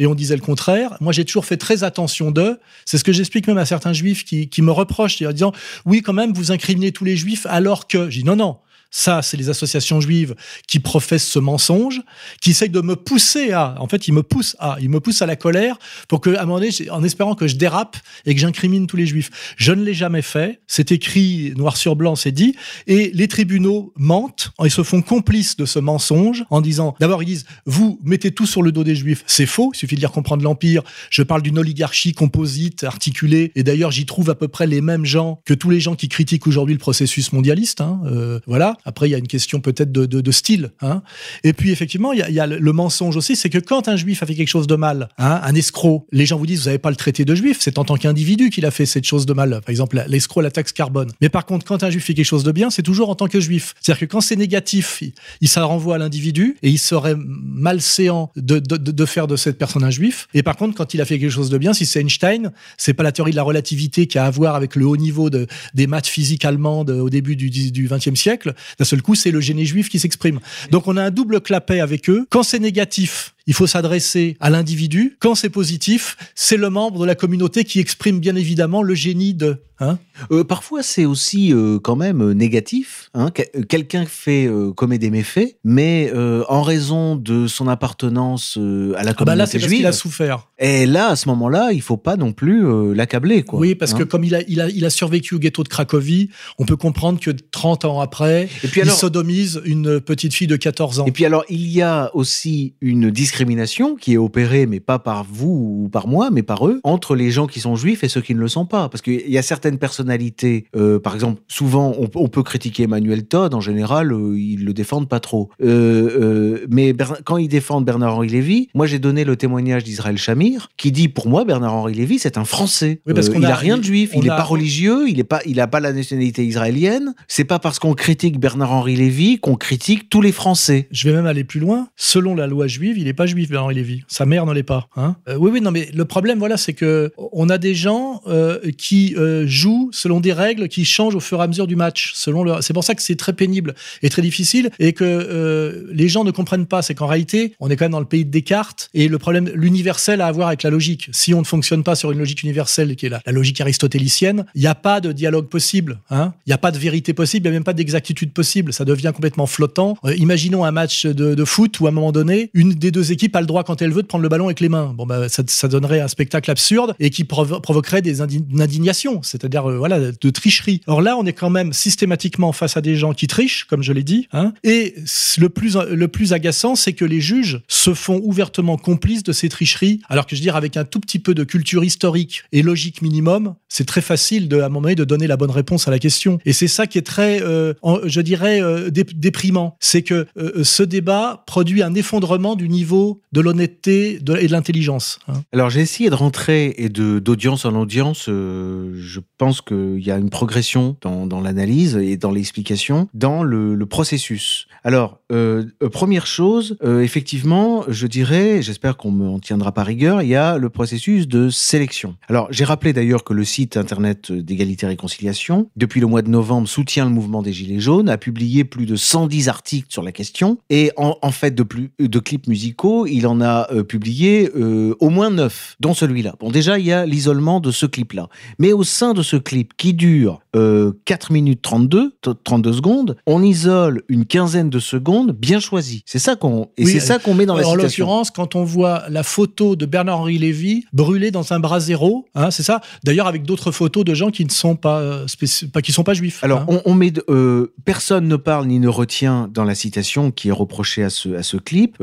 [0.00, 0.96] et on disait le contraire.
[1.00, 2.58] Moi, j'ai toujours fait très attention d'eux.
[2.86, 5.52] C'est ce que j'explique même à certains juifs qui, qui me reprochent en disant
[5.84, 8.08] oui, quand même, vous incriminez tous les juifs alors que.
[8.08, 8.56] Je dis non, non.
[8.90, 10.34] Ça, c'est les associations juives
[10.66, 12.02] qui professent ce mensonge,
[12.40, 13.76] qui essayent de me pousser à.
[13.78, 14.76] En fait, ils me poussent à.
[14.80, 17.46] Ils me poussent à la colère pour que, à un moment donné, en espérant que
[17.46, 19.30] je dérape et que j'incrimine tous les juifs.
[19.56, 20.60] Je ne l'ai jamais fait.
[20.66, 22.56] C'est écrit noir sur blanc, c'est dit.
[22.86, 24.50] Et les tribunaux mentent.
[24.64, 28.46] Ils se font complices de ce mensonge en disant, d'abord, ils disent, vous mettez tout
[28.46, 29.22] sur le dos des juifs.
[29.26, 29.70] C'est faux.
[29.74, 30.82] Il suffit de lire comprendre l'Empire.
[31.10, 33.52] Je parle d'une oligarchie composite, articulée.
[33.54, 36.08] Et d'ailleurs, j'y trouve à peu près les mêmes gens que tous les gens qui
[36.08, 37.80] critiquent aujourd'hui le processus mondialiste.
[37.80, 38.00] Hein.
[38.06, 38.76] Euh, voilà.
[38.84, 40.70] Après, il y a une question peut-être de, style.
[40.80, 41.02] Hein.
[41.44, 44.22] Et puis, effectivement, il y a, il le mensonge aussi, c'est que quand un juif
[44.22, 46.78] a fait quelque chose de mal, hein, un escroc, les gens vous disent, vous n'avez
[46.78, 49.32] pas le traité de juif, c'est en tant qu'individu qu'il a fait cette chose de
[49.32, 49.60] mal.
[49.64, 51.10] Par exemple, l'escroc, la taxe carbone.
[51.20, 53.26] Mais par contre, quand un juif fait quelque chose de bien, c'est toujours en tant
[53.26, 53.74] que juif.
[53.80, 55.02] C'est-à-dire que quand c'est négatif,
[55.40, 59.84] il, ça renvoie à l'individu et il serait malséant de, de, faire de cette personne
[59.84, 60.28] un juif.
[60.34, 62.94] Et par contre, quand il a fait quelque chose de bien, si c'est Einstein, c'est
[62.94, 65.46] pas la théorie de la relativité qui a à voir avec le haut niveau de,
[65.74, 68.54] des maths physiques allemandes au début du, 20e siècle.
[68.78, 70.40] D'un seul coup, c'est le génie juif qui s'exprime.
[70.70, 72.26] Donc on a un double clapet avec eux.
[72.30, 75.16] Quand c'est négatif, il faut s'adresser à l'individu.
[75.18, 79.34] Quand c'est positif, c'est le membre de la communauté qui exprime bien évidemment le génie
[79.34, 79.56] de.
[79.80, 79.98] Hein
[80.30, 83.10] euh, parfois, c'est aussi euh, quand même euh, négatif.
[83.14, 83.30] Hein
[83.68, 86.12] Quelqu'un fait euh, commet des méfaits, mais
[86.48, 90.48] en raison de son appartenance à la communauté ah bah là, juive, il a souffert.
[90.58, 93.58] Et là, à ce moment-là, il faut pas non plus l'accabler, quoi.
[93.58, 95.68] Oui, parce hein que comme il a, il a, il a survécu au ghetto de
[95.68, 100.34] Cracovie, on peut comprendre que 30 ans après, et puis alors, il sodomise une petite
[100.34, 101.06] fille de 14 ans.
[101.06, 103.10] Et puis alors, il y a aussi une
[103.40, 107.14] discrimination qui est opérée, mais pas par vous ou par moi, mais par eux, entre
[107.14, 108.90] les gens qui sont juifs et ceux qui ne le sont pas.
[108.90, 113.24] Parce qu'il y a certaines personnalités, euh, par exemple, souvent, on, on, peut critiquer Emmanuel
[113.24, 115.48] Todd, en général, euh, ils le défendent pas trop.
[115.62, 120.92] Euh, mais quand ils défendent Bernard-Henri Lévy, moi j'ai donné le témoignage d'Israël Chamir, qui
[120.92, 123.00] dit pour moi, Bernard-Henri Lévy, c'est un Français.
[123.06, 124.36] Oui, parce il a, a, rien de juif, il n'est a...
[124.36, 127.14] pas religieux, il n'a pas, il a pas la nationalité israélienne.
[127.26, 130.88] C'est pas parce qu'on critique Bernard-Henri Lévy qu'on critique tous les Français.
[130.90, 131.88] Je vais même aller plus loin.
[131.96, 134.02] Selon la loi juive, il n'est pas juif, Bernard-Henri Lévy.
[134.08, 134.88] Sa mère n'en est pas.
[134.96, 138.22] Hein euh, oui, oui, non, mais le problème, voilà, c'est que on a des gens
[138.26, 141.76] euh, qui euh, jouent selon des règles qui changent au fur et à mesure du
[141.76, 142.14] match.
[142.14, 146.30] C'est pour ça que c'est très pénible et très difficile et que les gens ne
[146.30, 146.80] comprennent pas.
[146.80, 149.50] C'est qu'en réalité, on est quand même dans le pays de Descartes et le problème,
[149.54, 151.10] l'universel a à voir avec la logique.
[151.12, 154.46] Si on ne fonctionne pas sur une logique universelle qui est la, la logique aristotélicienne,
[154.54, 155.98] il n'y a pas de dialogue possible.
[156.10, 158.72] Il hein n'y a pas de vérité possible, il n'y a même pas d'exactitude possible.
[158.72, 159.98] Ça devient complètement flottant.
[160.16, 163.34] Imaginons un match de, de, foot où à un moment donné, une des deux équipes
[163.36, 164.92] a le droit quand elle veut de prendre le ballon avec les mains.
[164.96, 169.22] Bon, bah, ça, donnerait un spectacle absurde et qui provo provoquerait des indi une indignation,
[169.22, 170.80] c'est-à-dire euh, voilà, de tricherie.
[170.86, 173.92] Or là, on est quand même systématiquement face à des gens qui trichent, comme je
[173.92, 174.28] l'ai dit.
[174.32, 174.94] Hein, et
[175.38, 179.48] le plus, le plus agaçant, c'est que les juges se font ouvertement complices de ces
[179.48, 183.02] tricheries, alors que je veux avec un tout petit peu de culture historique et logique
[183.02, 185.98] minimum, c'est très facile à un moment donné de donner la bonne réponse à la
[185.98, 186.38] question.
[186.44, 189.76] Et c'est ça qui est très, euh, je dirais, euh, déprimant.
[189.80, 190.26] C'est que
[190.62, 192.99] ce débat produit un effondrement du niveau
[193.32, 195.18] de l'honnêteté et de l'intelligence.
[195.28, 195.42] Hein.
[195.52, 198.26] Alors j'ai essayé de rentrer et d'audience en audience.
[198.28, 203.86] Euh, je pense qu'il y a une progression dans, l'analyse et dans l'explication, dans le,
[203.86, 204.66] processus.
[204.84, 210.22] Alors, euh, première chose, euh, effectivement, je dirais, j'espère qu'on me en tiendra par rigueur,
[210.22, 212.16] il y a le processus de sélection.
[212.28, 216.28] Alors, j'ai rappelé d'ailleurs que le site internet d'égalité et réconciliation, depuis le mois de
[216.28, 220.12] novembre, soutient le mouvement des Gilets jaunes, a publié plus de 110 articles sur la
[220.12, 224.50] question, et en, en fait de, plus, de clips musicaux, il en a euh, publié
[224.56, 226.34] euh, au moins 9, dont celui-là.
[226.40, 228.28] Bon, déjà, il y a l'isolement de ce clip-là.
[228.58, 232.12] Mais au sein de ce clip, qui dure euh, 4 minutes 32,
[232.44, 236.02] 32 secondes, on isole une quinzaine de secondes bien choisies.
[236.06, 238.04] C'est ça qu'on et oui, c'est ça qu'on met dans la en citation.
[238.04, 242.62] l'occurrence, quand on voit la photo de Bernard-Henri Lévy brûlé dans un brasero, hein, c'est
[242.62, 242.80] ça?
[243.04, 245.24] D'ailleurs, avec d'autres photos de gens qui ne sont pas,
[245.72, 246.42] pas qui sont pas juifs.
[246.42, 246.66] Alors, hein.
[246.68, 250.52] on, on, met euh, personne ne parle ni ne retient dans la citation qui est
[250.52, 251.96] reprochée à ce à ce clip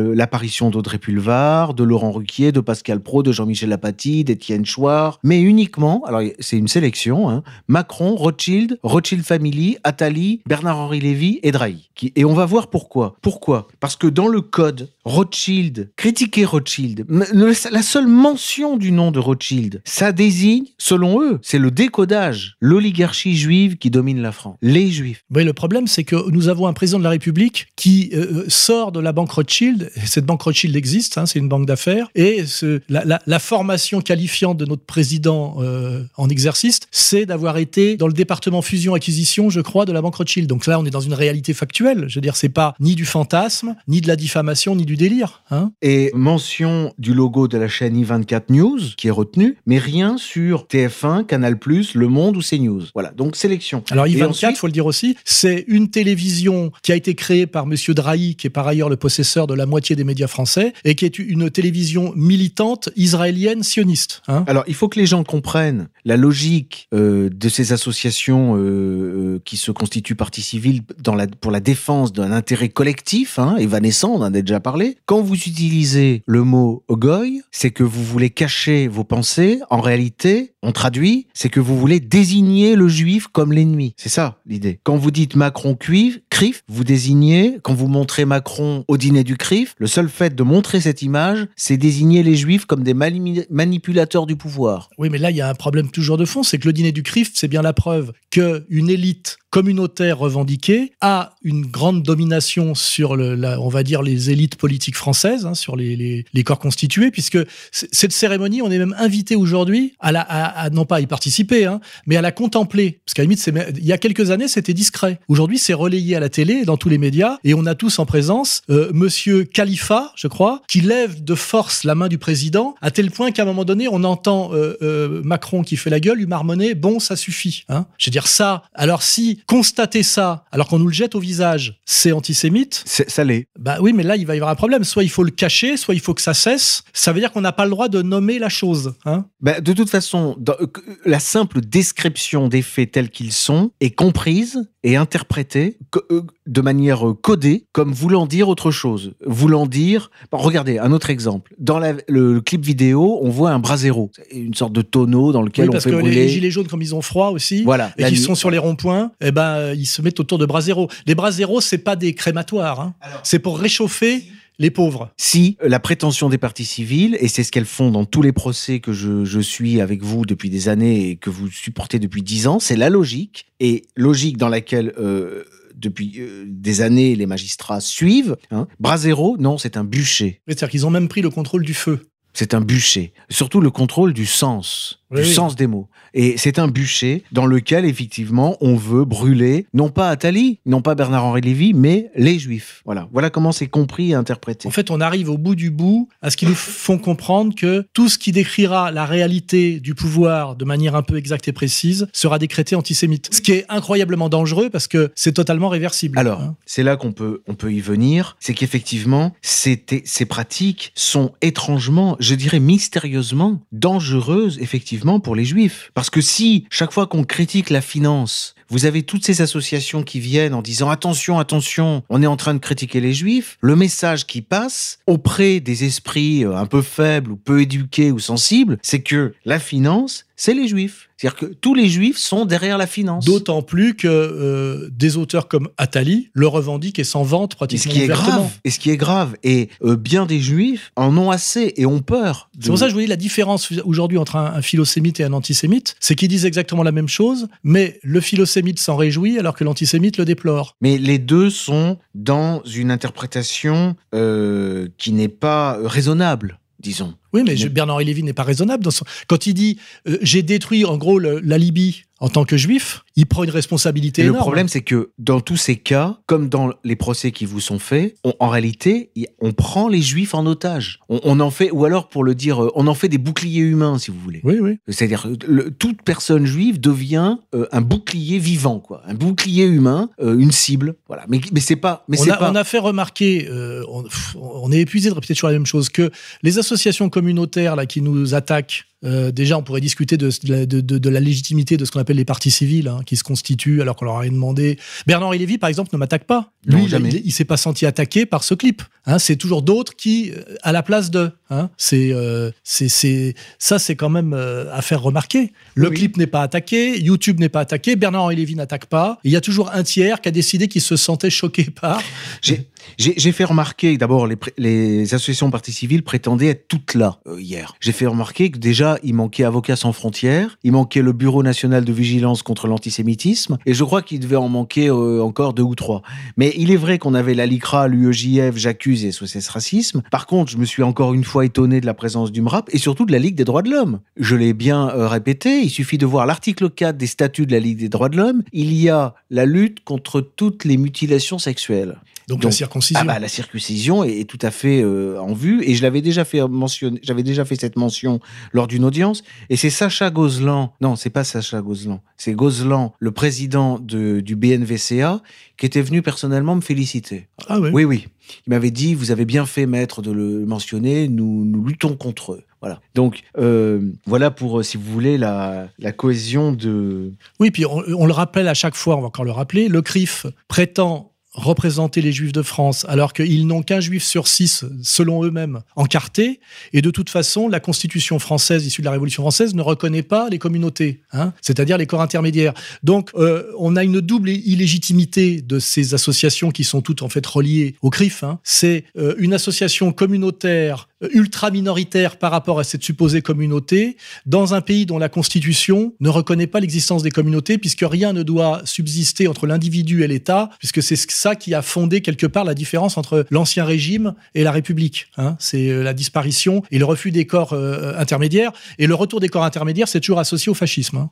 [0.00, 4.64] euh, l'apparition la, d'Audrey Pulvar, de Laurent Ruquier, de Pascal Pro, de Jean-Michel Apathy, d'Étienne
[4.64, 11.40] Chouard, mais uniquement, alors c'est une sélection, hein, Macron, Rothschild, Rothschild Family, Attali, Bernard-Henri Lévy
[11.42, 11.90] et Drahi.
[11.94, 13.16] Qui, et on va voir pourquoi.
[13.22, 13.68] Pourquoi?
[13.80, 19.82] Parce que dans le code, Rothschild, critiquer Rothschild, la seule mention du nom de Rothschild,
[19.84, 25.24] ça désigne, selon eux, c'est le décodage, l'oligarchie juive qui domine la France, les juifs.
[25.34, 28.92] Oui, le problème, c'est que nous avons un président de la République qui euh, sort
[28.92, 32.80] de la banque Rothschild cette banque Rothschild existe, hein, c'est une banque d'affaires, et ce,
[32.88, 38.06] la, la, la, formation qualifiante de notre président euh, en exercice, c'est d'avoir été dans
[38.06, 40.46] le département fusion-acquisition, je crois, de la banque Rothschild.
[40.46, 42.04] Donc là, on est dans une réalité factuelle.
[42.08, 45.42] Je veux dire, c'est pas ni du fantasme, ni de la diffamation, ni du délire.
[45.50, 45.72] Hein.
[45.82, 50.64] Et mention du logo de la chaîne i24 News, qui est retenu, mais rien sur
[50.64, 51.58] TF1, Canal+,
[51.94, 52.84] Le Monde ou CNews.
[52.94, 53.82] Voilà, donc sélection.
[53.90, 57.66] Alors i24, il faut le dire aussi, c'est une télévision qui a été créée par
[57.66, 60.94] Monsieur Drahi, qui est par ailleurs le possesseur de la moitié des médias français, et
[60.94, 64.22] qui est une télévision militante israélienne sioniste.
[64.28, 64.44] Hein.
[64.46, 69.38] Alors, il faut que les gens comprennent la logique euh, de ces associations euh, euh,
[69.44, 74.20] qui se constituent partie civile dans pour la défense d'un intérêt collectif, hein, évanescent, on
[74.20, 74.96] en a déjà parlé.
[75.06, 79.60] Quand vous utilisez le mot goy, c'est que vous voulez cacher vos pensées.
[79.70, 83.94] En réalité, on traduit, c'est que vous voulez désigner le juif comme l'ennemi.
[83.96, 84.78] C'est ça l'idée.
[84.82, 89.36] Quand vous dites Macron cuivre, CRIF, vous désignez, quand vous montrez Macron au dîner du
[89.36, 94.26] CRIF, le seul fait de montrer cette image, c'est désigner les juifs comme des manipulateurs
[94.26, 94.90] du pouvoir.
[94.98, 96.92] Oui, mais là, il y a un problème toujours de fond, c'est que le dîner
[96.92, 103.16] du CRIF, c'est bien la preuve qu'une élite communautaire revendiquée a une grande domination sur
[103.16, 107.38] la, on va dire les élites politiques françaises, hein, sur les, corps constitués, puisque
[107.72, 110.22] cette cérémonie, on est même invité aujourd'hui à, la,
[110.54, 113.50] à, non pas à y participer, hein, mais à la contempler, parce qu'à la limite,
[113.76, 115.20] il y a quelques années, c'était discret.
[115.28, 118.06] Aujourd'hui, c'est relayé à la télé, dans tous les médias, et on a tous en
[118.06, 122.90] présence euh, Monsieur Khalifa, je crois, qui lève de force la main du président, à
[122.90, 126.18] tel point qu'à un moment donné, on entend euh, euh, Macron qui fait la gueule,
[126.18, 127.64] lui marmonner, bon, ça suffit.
[127.68, 127.86] Hein.
[127.98, 128.62] Je veux dire ça.
[128.74, 132.82] Alors si constater ça alors qu'on nous le jette au visage, c'est antisémite.
[132.86, 133.46] Ça l'est.
[133.58, 134.84] Bah oui, mais là, il va y avoir un problème.
[134.84, 136.82] Soit il faut le cacher, soit il faut que ça cesse.
[136.92, 138.94] Ça veut dire qu'on n'a pas le droit de nommer la chose.
[139.04, 140.66] Hein bah, de toute façon, dans, euh,
[141.04, 145.76] la simple description des faits tels qu'ils sont est comprise et interprétée
[146.10, 149.12] euh, de manière euh, codée comme voulant dire autre chose.
[149.24, 150.10] Voulant dire...
[150.32, 151.54] Regardez, un autre exemple.
[151.58, 155.66] Dans la, le, clip vidéo, on voit un brasero, une sorte de tonneau dans lequel
[155.66, 156.16] oui, parce on fait que brûler...
[156.16, 159.12] les gilets jaunes, comme ils ont froid aussi, voilà, et qu'ils sont sur les ronds-points,
[159.20, 160.88] eh ben, ils se mettent autour de brasero.
[161.06, 162.80] Les brasero, c'est pas des crématoires.
[162.80, 162.94] Hein.
[163.22, 164.24] C'est pour réchauffer
[164.60, 165.10] les pauvres.
[165.16, 168.78] Si la prétention des parties civiles, et c'est ce qu'elles font dans tous les procès
[168.78, 172.46] que je, je, suis avec vous depuis des années et que vous supportez depuis dix
[172.46, 174.92] ans, c'est la logique, et logique dans laquelle...
[174.98, 175.44] Euh,
[175.80, 178.36] depuis euh, des années, les magistrats suivent.
[178.50, 178.68] Hein.
[178.80, 180.42] Brasero, non, c'est un bûcher.
[180.46, 182.06] C'est-à-dire qu'ils ont même pris le contrôle du feu.
[182.34, 183.14] C'est un bûcher.
[183.30, 185.32] Surtout le contrôle du sens du oui.
[185.32, 185.88] sens des mots.
[186.14, 190.94] Et c'est un bûcher dans lequel, effectivement, on veut brûler, non pas Attali, non pas
[190.94, 192.82] Bernard-Henri Lévy, mais les Juifs.
[192.84, 193.08] Voilà.
[193.12, 194.66] Voilà comment c'est compris et interprété.
[194.68, 197.86] En fait, on arrive au bout du bout à ce qui nous font comprendre que
[197.92, 202.08] tout ce qui décrira la réalité du pouvoir de manière un peu exacte et précise
[202.12, 203.32] sera décrété antisémite.
[203.32, 206.18] Ce qui est incroyablement dangereux parce que c'est totalement réversible.
[206.18, 206.56] Alors, hein.
[206.66, 208.36] c'est là qu'on peut, on peut y venir.
[208.40, 215.90] C'est qu'effectivement, c'était- ces pratiques sont étrangement, je dirais mystérieusement, dangereuses, effectivement, pour les Juifs.
[215.94, 220.20] Parce que si, chaque fois qu'on critique la finance, vous avez toutes ces associations qui
[220.20, 224.26] viennent en disant attention, attention, on est en train de critiquer les Juifs, le message
[224.26, 229.00] qui passe auprès des esprits euh, un peu faibles ou peu éduqués ou sensibles, c'est
[229.00, 231.08] que la finance, c'est les Juifs.
[231.16, 233.26] C'est-à-dire que tous les Juifs sont derrière la finance.
[233.26, 237.88] D'autant plus que euh, des auteurs comme Attali le revendiquent et s'en vantent Et ce
[237.88, 241.14] pratiquement qui est grave, et ce qui est grave, et euh, bien des juifs en
[241.18, 242.48] ont assez et ont peur.
[242.56, 245.20] de- C'est pour ça que je vous dis la différence aujourd'hui entre un, un philosémite
[245.20, 249.38] et un antisémite, c'est qu'ils disent exactement la même chose, mais le philosémite s'en réjouit
[249.38, 250.76] alors que l'antisémite le déplore.
[250.80, 257.14] Mais les deux sont dans une interprétation euh, qui n'est pas raisonnable, disons.
[257.32, 258.82] Oui, mais je- Bernard-Henri Lévy n'est pas raisonnable.
[258.84, 259.04] Dans son...
[259.28, 263.02] Quand il dit euh, j'ai détruit en gros le- la Libye en tant que juif,
[263.16, 264.42] il prend une responsabilité Et le énorme.
[264.42, 268.14] problème, c'est que dans tous ces cas, comme dans les procès qui vous sont faits,
[268.24, 271.00] on- en réalité, on prend les juifs en otage.
[271.08, 273.60] On, on en fait, ou alors pour le dire, euh, on en fait des boucliers
[273.62, 274.40] humains, si vous voulez.
[274.44, 274.76] Oui, oui.
[274.88, 280.36] C'est-à-dire, le- toute personne juive devient euh, un bouclier vivant, quoi, un bouclier humain, euh,
[280.38, 280.96] une cible.
[281.08, 281.24] Voilà.
[281.28, 282.50] Mais, mais c'est pas, mais on, a, pas.
[282.50, 283.48] on a fait remarquer,
[283.88, 284.04] on,
[284.36, 286.10] on est épuisé de répéter toujours la même chose, que
[286.42, 290.98] les associations communautaires là, qui nous attaquent, euh, déjà on pourrait discuter de, de, de-
[290.98, 293.94] de la légitimité de ce qu'on appelle les partis civils, hein, qui se constituent alors
[293.96, 294.78] qu'on leur a rien demandé.
[295.06, 296.52] Bernard Lévy, par exemple, ne m'attaque pas.
[296.66, 297.10] Lui, Non, jamais.
[297.10, 298.82] il, il s'est pas senti attaqué par ce clip.
[299.06, 301.30] Hein, c'est toujours d'autres qui, euh, à la place d'eux.
[301.50, 305.52] Hein, c'est, euh, c'est, ça, c'est quand même euh, à faire remarquer.
[305.74, 305.96] Le Oui.
[305.96, 309.18] clip n'est pas attaqué, YouTube n'est pas attaqué, Bernard-Henri Lévy n'attaque pas.
[309.24, 312.02] Il y a toujours un tiers qui a décidé qu'il se sentait choqué par.
[312.42, 312.66] J'ai
[312.98, 317.74] j'ai- fait remarquer, d'abord, les, les associations parties civiles prétendaient être toutes là euh, hier.
[317.80, 321.84] J'ai fait remarquer que déjà, il manquait Avocats sans frontières, il manquait le Bureau national
[321.84, 325.74] de vigilance contre l'antisémitisme, et je crois qu'il devait en manquer euh, encore deux ou
[325.74, 326.02] trois.
[326.36, 330.02] Mais il est vrai qu'on avait la LICRA, l'UEJF, J'accuse et SOS Racisme.
[330.10, 332.78] Par contre, je me suis encore une fois étonné de la présence du MRAP et
[332.78, 334.00] surtout de la Ligue des droits de l'homme.
[334.16, 337.60] Je l'ai bien euh, répété, il suffit de voir l'article 4 des statuts de la
[337.60, 338.42] Ligue des droits de l'homme.
[338.52, 341.98] Il y a la lutte contre toutes les mutilations sexuelles.
[342.30, 343.00] Donc, la circoncision.
[343.02, 346.24] Ah bah, la circoncision est, tout à fait euh, en vue et je l'avais déjà
[346.24, 348.20] fait mentionner, j'avais déjà fait cette mention
[348.52, 353.10] lors d'une audience et c'est Sacha Gozlan, non c'est pas Sacha Gozlan, c'est Gozlan, le
[353.10, 355.20] président de, du BNVCA,
[355.56, 357.26] qui était venu personnellement me féliciter.
[357.48, 357.70] Ah oui.
[357.72, 358.06] Oui oui,
[358.46, 362.34] il m'avait dit vous avez bien fait maître de le mentionner, nous nous luttons contre
[362.34, 362.44] eux.
[362.60, 362.80] Voilà.
[362.94, 367.12] Donc euh, voilà pour, euh, si vous voulez, la, la cohésion de.
[367.38, 369.80] Oui, puis on, on, le rappelle à chaque fois, on va encore le rappeler, le
[369.80, 375.24] CRIF prétend représenter les juifs de France alors qu'ils n'ont qu'un juif sur six, selon
[375.24, 376.40] eux-mêmes, encarté.
[376.72, 380.28] Et de toute façon, la constitution française issue de la Révolution française ne reconnaît pas
[380.28, 382.54] les communautés, hein, c'est-à-dire les corps intermédiaires.
[382.82, 387.24] Donc, euh, on a une double illégitimité de ces associations qui sont toutes en fait
[387.24, 388.24] reliées au CRIF.
[388.24, 388.40] Hein.
[388.42, 394.60] C'est euh, une association communautaire ultra minoritaire par rapport à cette supposée communauté dans un
[394.60, 399.26] pays dont la constitution ne reconnaît pas l'existence des communautés puisque rien ne doit subsister
[399.28, 403.26] entre l'individu et l'État puisque c'est ça qui a fondé quelque part la différence entre
[403.30, 405.08] l'ancien régime et la République.
[405.16, 405.36] Hein.
[405.38, 409.28] C'est euh, la disparition et le refus des corps euh, intermédiaires et le retour des
[409.28, 410.96] corps intermédiaires c'est toujours associé au fascisme.
[410.98, 411.10] Hein.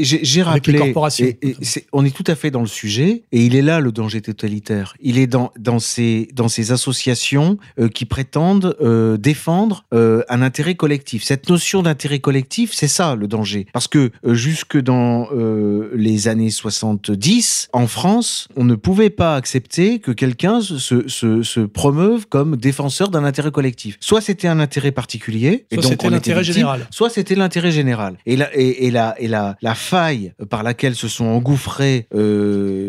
[0.00, 1.56] J'ai rappelé, et,
[1.92, 4.94] on est tout à fait dans le sujet et il est là le danger totalitaire.
[5.00, 8.76] Il est dans, dans, ces, dans ces associations euh, qui prétendent
[9.16, 11.24] défendre euh, un intérêt collectif.
[11.24, 13.66] Cette notion d'intérêt collectif, c'est ça le danger.
[13.72, 19.36] Parce que euh, jusque dans euh, les années 70, en France, on ne pouvait pas
[19.36, 23.96] accepter que quelqu'un se, se, se, promeuve comme défenseur d'un intérêt collectif.
[24.00, 26.86] Soit c'était un intérêt particulier, soit c'était l'intérêt général.
[26.90, 28.18] Soit c'était l'intérêt général.
[28.26, 32.06] Et la, et, et, la, et la, la faille par laquelle se sont engouffrées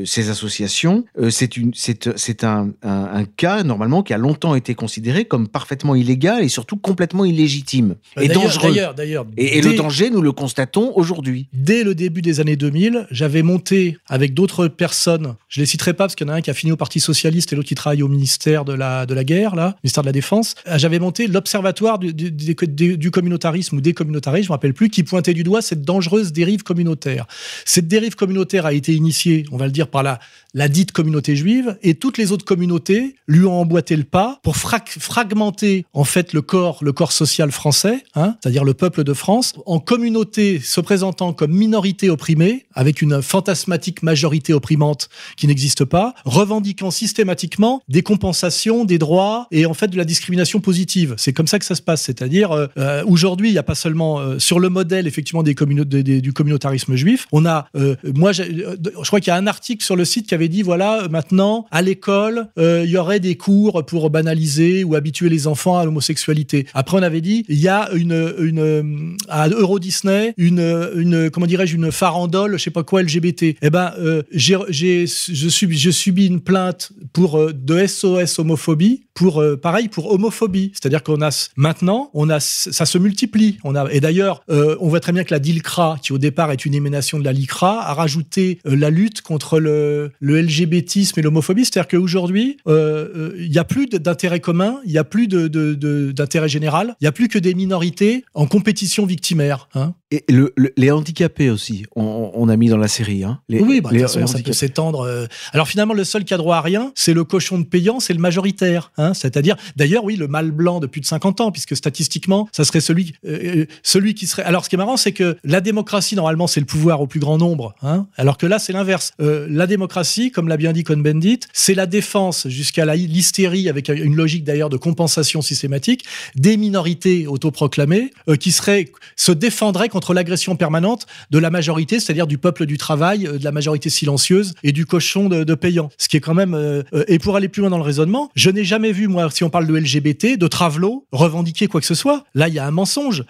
[0.06, 5.96] ces associations, c'est un, un, un cas normalement qui a longtemps été considéré comme parfaitement
[5.96, 8.74] illégal illégal et surtout complètement illégitime euh, et dangereux.
[8.96, 11.48] D'ailleurs, et, le danger, nous le constatons aujourd'hui.
[11.54, 16.06] Dès le début des années 2000, j'avais monté avec d'autres personnes, je les citerai pas
[16.06, 17.76] parce qu'il y en a un qui a fini au Parti Socialiste et l'autre qui
[17.76, 20.56] travaille au ministère de la, de la Guerre, là, ministère de la Défense.
[20.68, 24.90] Euh, j'avais monté l'Observatoire du, du, du, communautarisme ou des communautarismes, je me rappelle plus,
[24.90, 27.28] qui pointait du doigt cette dangereuse dérive communautaire.
[27.66, 30.20] Cette dérive communautaire a été initiée, on va le dire, par la,
[30.54, 34.56] la dite communauté juive et toutes les autres communautés lui ont emboîté le pas pour
[34.58, 39.54] fragmenter en fait le corps, le corps social français, hein, c'est-à-dire le peuple de France,
[39.66, 46.14] en communauté se présentant comme minorité opprimée, avec une fantasmatique majorité opprimante qui n'existe pas,
[46.26, 51.16] revendiquant systématiquement des compensations, des droits et en fait de la discrimination positive.
[51.18, 53.76] C'est comme ça que ça se passe, c'est-à-dire euh, euh aujourd'hui il n'y a pas
[53.76, 57.68] seulement euh, sur le modèle effectivement du communautarisme juif, on a,
[58.16, 61.08] moi je crois qu'il y a un article sur le site qui avait dit voilà
[61.10, 65.86] maintenant à l'école il y aurait des cours pour banaliser ou habituer les enfants à
[65.90, 66.66] l'homosexualité.
[66.74, 71.48] Après, on avait dit, il y a une, une à Euro Disney, une, une comment
[71.48, 73.56] dirais-je, une farandole, je sais pas quoi, LGBT.
[73.62, 78.40] Eh ben, euh, j'ai, j'ai, je subis, je subis une plainte pour euh, de SOS
[78.40, 80.72] homophobie, pour euh, pareil pour homophobie.
[80.74, 83.58] C'est-à-dire qu'on a maintenant, on a, ça se multiplie.
[83.64, 86.52] On a, et d'ailleurs, euh, on voit très bien que la DILCRA, qui au départ
[86.52, 91.20] est une émanation de la LICRA, a rajouté euh, la lutte contre le, le LGBTisme
[91.20, 91.66] et l'homophobie.
[91.66, 96.14] C'est-à-dire qu'aujourd'hui, euh, il n'y a plus d'intérêt commun, il n'y a plus de, de,
[96.48, 99.70] général, il n'y a plus que des minorités en compétition victimaire.
[99.74, 99.94] Hein.
[100.12, 103.24] Et le, les handicapés aussi, on, on, a mis dans la série.
[103.24, 103.42] Hein.
[103.48, 105.02] Les, oui, bah, les, façon, ça peut s'étendre.
[105.02, 105.28] Euh...
[105.54, 108.14] Alors finalement, le seul qui a droit à rien, c'est le cochon de payant, c'est
[108.14, 108.92] le majoritaire.
[108.98, 109.14] Hein.
[109.14, 112.82] C'est-à-dire, d'ailleurs, oui, le mâle blanc de plus de 50 ans, puisque statistiquement, ça serait
[112.82, 114.42] celui, euh, celui qui serait.
[114.42, 117.20] Alors ce qui est marrant, c'est que la démocratie, normalement, c'est le pouvoir au plus
[117.20, 117.76] grand nombre.
[117.84, 119.12] Hein, alors que là, c'est l'inverse.
[119.22, 124.16] Euh, la démocratie, comme l'a bien dit Cohn-Bendit, c'est la défense jusqu'à l'hystérie, avec une
[124.16, 130.56] logique d'ailleurs de compensation systématique, des minorités autoproclamées euh, qui seraient, se défendraient contre l'agression
[130.56, 134.72] permanente de la majorité, c'est-à-dire du peuple du travail, euh, de la majorité silencieuse et
[134.72, 135.90] du cochon de, de payant.
[135.98, 136.54] Ce qui est quand même...
[136.54, 139.30] Euh, euh, et pour aller plus loin dans le raisonnement, je n'ai jamais vu, moi,
[139.32, 142.26] si on parle de LGBT, de Travelo, revendiquer quoi que ce soit.
[142.34, 143.24] Là, il y a un mensonge.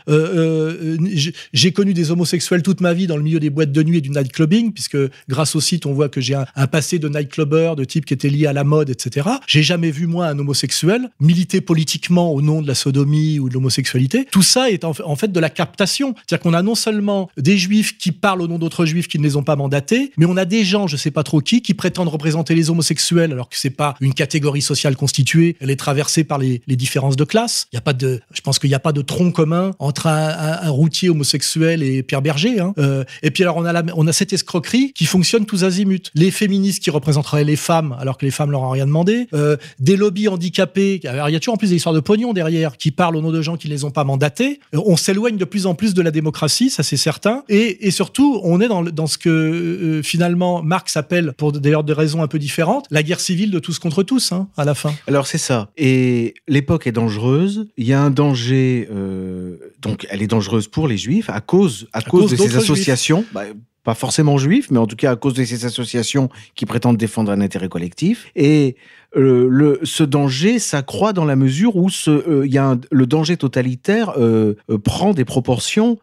[1.53, 4.01] J'ai connu des homosexuels toute ma vie dans le milieu des boîtes de nuit et
[4.01, 7.83] du nightclubbing, puisque grâce au site, on voit que j'ai un, passé de nightclubber, de
[7.83, 9.27] type qui était lié à la mode, etc.
[9.47, 13.53] J'ai jamais vu, moi, un homosexuel militer politiquement au nom de la sodomie ou de
[13.53, 14.27] l'homosexualité.
[14.31, 16.15] Tout ça est en fait de la captation.
[16.15, 19.23] C'est-à-dire qu'on a non seulement des juifs qui parlent au nom d'autres juifs qui ne
[19.23, 21.73] les ont pas mandatés, mais on a des gens, je sais pas trop qui, qui
[21.73, 26.23] prétendent représenter les homosexuels alors que c'est pas une catégorie sociale constituée, elle est traversée
[26.23, 27.67] par les, différences de classe.
[27.73, 30.07] Il y a pas de, je pense qu'il n'y a pas de tronc commun entre
[30.07, 32.59] un, routier homosexuel et Pierre Berger.
[32.59, 32.73] Hein.
[32.77, 36.11] Euh, et puis alors on a on a cette escroquerie qui fonctionne tous azimuts.
[36.15, 39.57] Les féministes qui représenteraient les femmes alors que les femmes leur ont rien demandé, euh,
[39.79, 41.01] des lobbies handicapés.
[41.05, 43.21] Alors il y a toujours en plus des histoires de pognon derrière qui parlent au
[43.21, 44.59] nom de gens qui ne les ont pas mandatés.
[44.73, 47.43] Euh, on s'éloigne de plus en plus de la démocratie, ça c'est certain.
[47.49, 51.83] Et, et, surtout, on est dans, dans ce que euh, finalement Marx appelle, pour d'ailleurs
[51.83, 54.73] des raisons un peu différentes, la guerre civile de tous contre tous hein, à la
[54.73, 54.93] fin.
[55.07, 55.69] Alors c'est ça.
[55.77, 57.67] Et l'époque est dangereuse.
[57.77, 58.89] Il y a un danger.
[58.91, 62.35] Euh, donc elle est dangereuse pour les juifs à cause à, à cause, cause, de
[62.37, 63.23] ces associations.
[63.33, 63.43] Bah,
[63.83, 67.31] pas forcément juifs, mais en tout cas à cause de ces associations qui prétendent défendre
[67.31, 68.27] un intérêt collectif.
[68.35, 68.75] Et
[69.15, 74.13] euh, le, ce danger s'accroît dans la mesure où euh, y a le danger totalitaire
[74.17, 75.97] euh, prend des proportions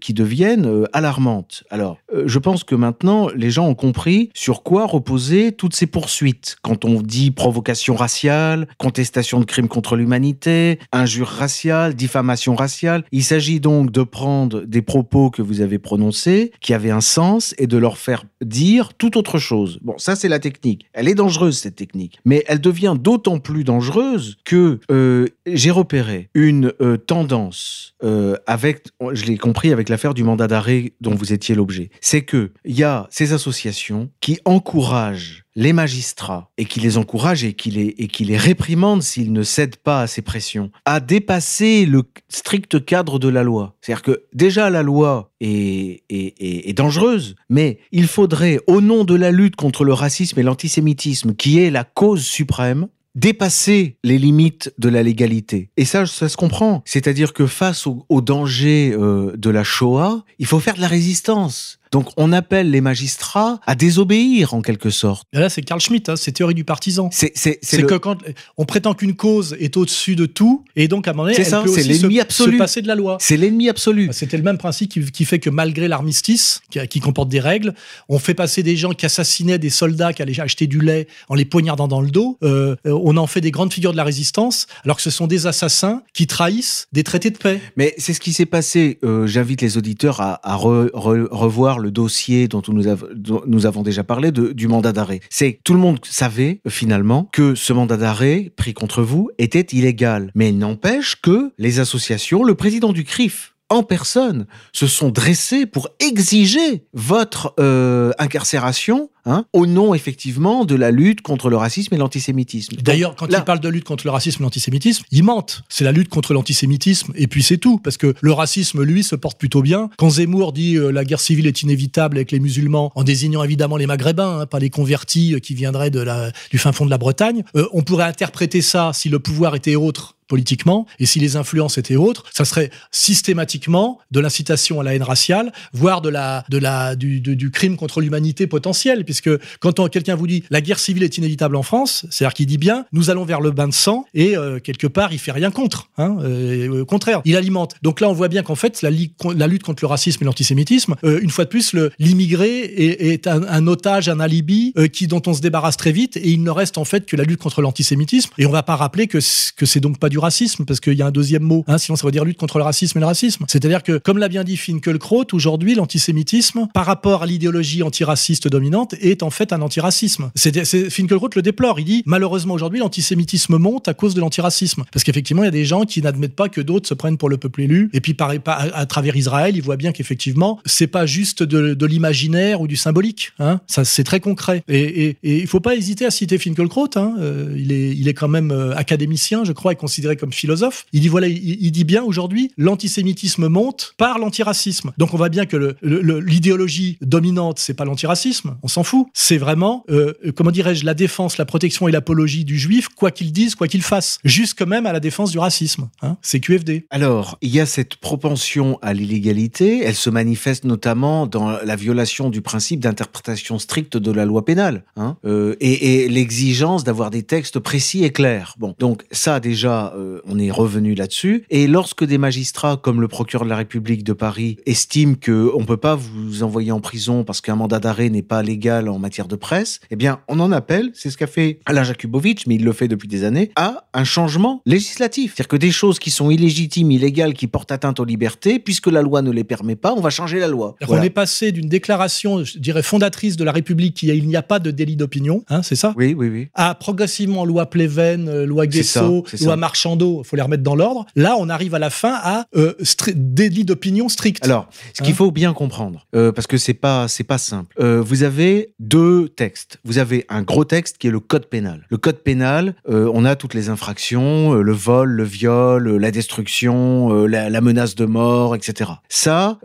[0.00, 1.64] qui deviennent alarmantes.
[1.70, 6.56] Alors, je pense que maintenant, les gens ont compris sur quoi reposaient toutes ces poursuites.
[6.62, 13.24] Quand on dit provocation raciale, contestation de crimes contre l'humanité, injure raciale, diffamation raciale, il
[13.24, 17.66] s'agit donc de prendre des propos que vous avez prononcés, qui avaient un sens, et
[17.66, 19.78] de leur faire dire tout autre chose.
[19.82, 20.86] Bon, ça c'est la technique.
[20.92, 26.28] Elle est dangereuse, cette technique mais elle devient d'autant plus dangereuse que euh, j'ai repéré
[26.34, 31.32] une euh, tendance euh, avec, je l'ai compris avec l'affaire du mandat d'arrêt dont vous
[31.32, 36.80] étiez l'objet, c'est que il y a ces associations qui encouragent les magistrats et qui
[36.80, 40.22] les encouragent et qui les, et qui les réprimandent s'ils ne cèdent pas à ces
[40.22, 43.76] pressions, à dépasser le strict cadre de la loi.
[43.80, 49.14] C'est-à-dire que déjà la loi est, est, est, dangereuse, mais il faudrait, au nom de
[49.14, 54.72] la lutte contre le racisme et l'antisémitisme, qui est la cause suprême, dépasser les limites
[54.78, 55.70] de la légalité.
[55.76, 56.82] Et ça, ça se comprend.
[56.86, 60.88] C'est-à-dire que face au, au danger euh, de la Shoah, il faut faire de la
[60.88, 61.78] résistance.
[61.92, 65.26] Donc on appelle les magistrats à désobéir en quelque sorte.
[65.32, 67.10] Là, c'est Carl Schmitt, hein, c'est théorie du partisan.
[67.12, 67.32] C'est
[67.72, 67.86] le...
[67.86, 68.18] que quand
[68.56, 71.46] on prétend qu'une cause est au-dessus de tout, et donc à un moment donné, elle
[71.46, 72.52] ça, peut aussi l'ennemi se, absolu.
[72.54, 73.18] se passer de la loi.
[73.20, 74.08] C'est l'ennemi absolu.
[74.12, 77.74] C'était le même principe qui, qui, fait que malgré l'armistice, qui, qui, comporte des règles,
[78.08, 81.34] on fait passer des gens qui assassinaient des soldats qui allaient acheter du lait en
[81.34, 82.38] les poignardant dans le dos.
[82.42, 85.46] Euh, on en fait des grandes figures de la résistance, alors que ce sont des
[85.46, 87.60] assassins qui trahissent des traités de paix.
[87.76, 88.98] Mais c'est ce qui s'est passé.
[89.04, 94.04] Euh, J'invite les auditeurs à, à re, re, revoir le dossier dont nous, avons déjà
[94.04, 95.20] parlé du mandat d'arrêt.
[95.28, 100.30] C'est tout le monde savait finalement que ce mandat d'arrêt pris contre vous était illégal.
[100.34, 105.64] Mais il n'empêche que les associations, le président du CRIF en personne se sont dressés
[105.64, 111.94] pour exiger votre euh, incarcération Hein, au nom effectivement de la lutte contre le racisme
[111.94, 112.74] et l'antisémitisme.
[112.82, 113.38] D'ailleurs, quand là...
[113.38, 115.62] il parle de lutte contre le racisme et l'antisémitisme, il mente.
[115.68, 119.14] C'est la lutte contre l'antisémitisme et puis c'est tout, parce que le racisme, lui, se
[119.14, 119.90] porte plutôt bien.
[119.96, 123.76] Quand Zemmour dit euh, la guerre civile est inévitable avec les musulmans, en désignant évidemment
[123.76, 126.90] les Maghrébins, hein, pas les convertis euh, qui viendraient de la, du fin fond de
[126.90, 131.20] la Bretagne, euh, on pourrait interpréter ça si le pouvoir était autre politiquement, et si
[131.20, 136.08] les influences étaient autres, ça serait systématiquement de l'incitation à la haine raciale, voire de
[136.08, 140.44] la, de la, du, du, du crime contre l'humanité potentiel, puisque quand quelqu'un vous dit
[140.50, 143.50] la guerre civile est inévitable en France, c'est-à-dire qu'il dit bien nous allons vers le
[143.50, 145.88] bain de sang et euh, quelque part il fait rien contre.
[145.98, 147.74] Hein, euh, au contraire, il alimente.
[147.82, 151.20] Donc là on voit bien qu'en fait la, lutte contre le racisme et l'antisémitisme, euh,
[151.22, 155.40] une fois de plus, l'immigré est, un, otage, un alibi euh, qui dont on se
[155.40, 158.30] débarrasse très vite et il ne reste en fait que la lutte contre l'antisémitisme.
[158.38, 159.18] Et on va pas rappeler que
[159.56, 161.96] que c'est donc pas du racisme parce qu'il y a un deuxième mot, hein, sinon
[161.96, 163.44] ça veut dire lutte contre le racisme et le racisme.
[163.48, 168.94] C'est-à-dire que comme l'a bien dit Finkelkraut, aujourd'hui l'antisémitisme par rapport à l'idéologie antiraciste dominante
[169.02, 170.30] est en fait un antiracisme.
[170.36, 171.80] Finkelkraut le déplore.
[171.80, 174.84] Il dit malheureusement aujourd'hui l'antisémitisme monte à cause de l'antiracisme.
[174.92, 177.28] Parce qu'effectivement il y a des gens qui n'admettent pas que d'autres se prennent pour
[177.28, 177.90] le peuple élu.
[177.92, 182.60] Et puis à, à travers Israël, ils voient bien qu'effectivement c'est pas juste de, l'imaginaire
[182.60, 183.32] ou du symbolique.
[183.38, 183.60] Hein.
[183.66, 184.62] Ça c'est très concret.
[184.68, 186.90] Et, il faut pas hésiter à citer Finkelkraut.
[186.96, 187.14] Hein.
[187.18, 190.86] Euh, il, est, il est quand même euh, académicien, je crois, et considéré comme philosophe.
[190.92, 194.92] Il dit voilà, il, il dit bien aujourd'hui l'antisémitisme monte par l'antiracisme.
[194.98, 199.84] Donc on voit bien que l'idéologie dominante c'est pas l'antiracisme, on s'en fout c'est vraiment,
[199.90, 203.68] euh, comment dirais-je, la défense, la protection et l'apologie du juif, quoi qu'il dise, quoi
[203.68, 205.88] qu'il fasse, jusque même à la défense du racisme.
[206.02, 206.86] Hein c'est QFD.
[206.90, 212.30] Alors, il y a cette propension à l'illégalité, elle se manifeste notamment dans la violation
[212.30, 217.22] du principe d'interprétation stricte de la loi pénale, hein, euh, et, et l'exigence d'avoir des
[217.22, 218.54] textes précis et clairs.
[218.58, 221.44] Bon, donc ça déjà, euh, on est revenu là-dessus.
[221.50, 225.64] Et lorsque des magistrats, comme le procureur de la République de Paris, estiment qu'on ne
[225.64, 229.28] peut pas vous envoyer en prison parce qu'un mandat d'arrêt n'est pas légal en matière
[229.28, 232.64] de presse, eh bien, on en appelle, c'est ce qu'a fait Alain Jakubowicz, mais il
[232.64, 235.34] le fait depuis des années, à un changement législatif.
[235.36, 239.02] C'est-à-dire que des choses qui sont illégitimes, illégales, qui portent atteinte aux libertés, puisque la
[239.02, 240.76] loi ne les permet pas, on va changer la loi.
[240.88, 244.42] On est passé d'une déclaration, je dirais, fondatrice de la République, qui il n'y a
[244.42, 245.94] pas de délit d'opinion, hein, c'est ça?
[245.96, 246.48] Oui, oui, oui.
[246.54, 251.06] À progressivement loi Pleven, euh, loi Guesso, loi Marchandeau, il faut les remettre dans l'ordre.
[251.16, 252.74] Là, on arrive à la fin à euh,
[253.14, 254.44] délit d'opinion strict.
[254.44, 255.16] Alors, ce qu'il hein?
[255.16, 257.74] faut bien comprendre, euh, parce que c'est pas c'est pas simple.
[257.82, 259.78] vous avez deux textes.
[259.84, 261.86] Vous avez un gros texte qui est le code pénal.
[261.88, 267.60] Le code pénal, on a toutes les infractions, le vol, le viol, la destruction, la,
[267.60, 268.90] menace de mort, etc.
[269.08, 269.58] Ça,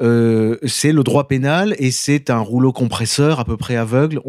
[0.66, 4.22] c'est le droit pénal et c'est un rouleau compresseur à peu près aveugle.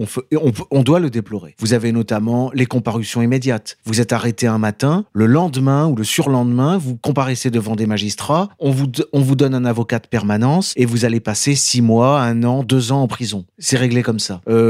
[0.70, 1.54] On, doit le déplorer.
[1.58, 3.76] Vous avez notamment les comparutions immédiates.
[3.84, 8.48] Vous êtes arrêté un matin, le lendemain ou le surlendemain, vous comparaissez devant des magistrats,
[8.58, 12.20] on vous, on vous donne un avocat de permanence et vous allez passer six mois,
[12.20, 13.44] un an, deux ans en prison.
[13.58, 14.40] C'est réglé comme ça.
[14.48, 14.67] Euh,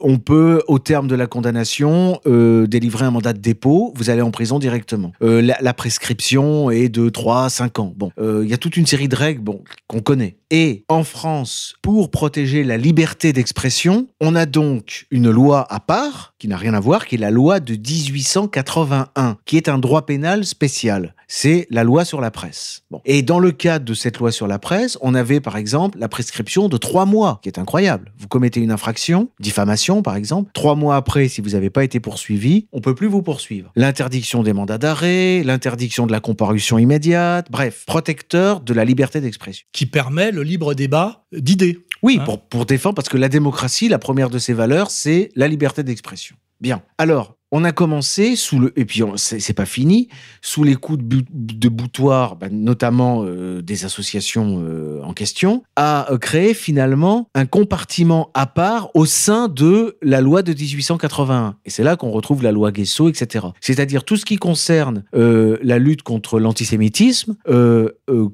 [0.00, 4.22] on peut, au terme de la condamnation, euh, délivrer un mandat de dépôt, vous allez
[4.22, 5.12] en prison directement.
[5.22, 7.92] Euh, la, la, prescription est de 3 à 5 ans.
[7.96, 10.36] Bon, il y a toute une série de règles bon, qu'on connaît.
[10.56, 16.36] Et en France, pour protéger la liberté d'expression, on a donc une loi à part,
[16.38, 20.06] qui n'a rien à voir, qui est la loi de 1881, qui est un droit
[20.06, 21.16] pénal spécial.
[21.26, 22.84] C'est la loi sur la presse.
[23.04, 26.08] Et dans le cadre de cette loi sur la presse, on avait par exemple la
[26.08, 28.12] prescription de trois mois, qui est incroyable.
[28.16, 31.98] Vous commettez une infraction, diffamation par exemple, trois mois après, si vous n'avez pas été
[31.98, 33.72] poursuivi, on peut plus vous poursuivre.
[33.74, 39.66] L'interdiction des mandats d'arrêt, l'interdiction de la comparution immédiate, bref, protecteur de la liberté d'expression.
[39.72, 41.84] Qui permet le libre débat d'idées.
[42.02, 45.30] Oui, hein pour, pour défendre, parce que la démocratie, la première de ses valeurs, c'est
[45.34, 46.36] la liberté d'expression.
[46.60, 46.82] Bien.
[46.98, 50.08] Alors, on a commencé sous le et puis c'est pas fini
[50.42, 56.10] sous les coups de, de boutoir, bah, notamment euh, des associations euh, en question, à
[56.10, 61.54] euh, créer finalement un compartiment à part au sein de la loi de 1881.
[61.64, 63.46] Et c'est là qu'on retrouve la loi Guesso, etc.
[63.60, 67.36] C'est-à-dire tout ce qui concerne la lutte contre l'antisémitisme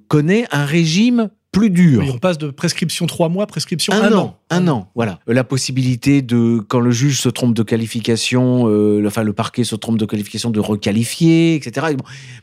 [0.09, 2.05] connaît un régime plus dur.
[2.13, 4.39] on passe de prescription trois mois, prescription un, un an.
[4.51, 5.19] Un an, voilà.
[5.27, 9.75] La possibilité de, quand le juge se trompe de qualification, euh, enfin le parquet se
[9.75, 11.89] trompe de qualification, de requalifier, etc.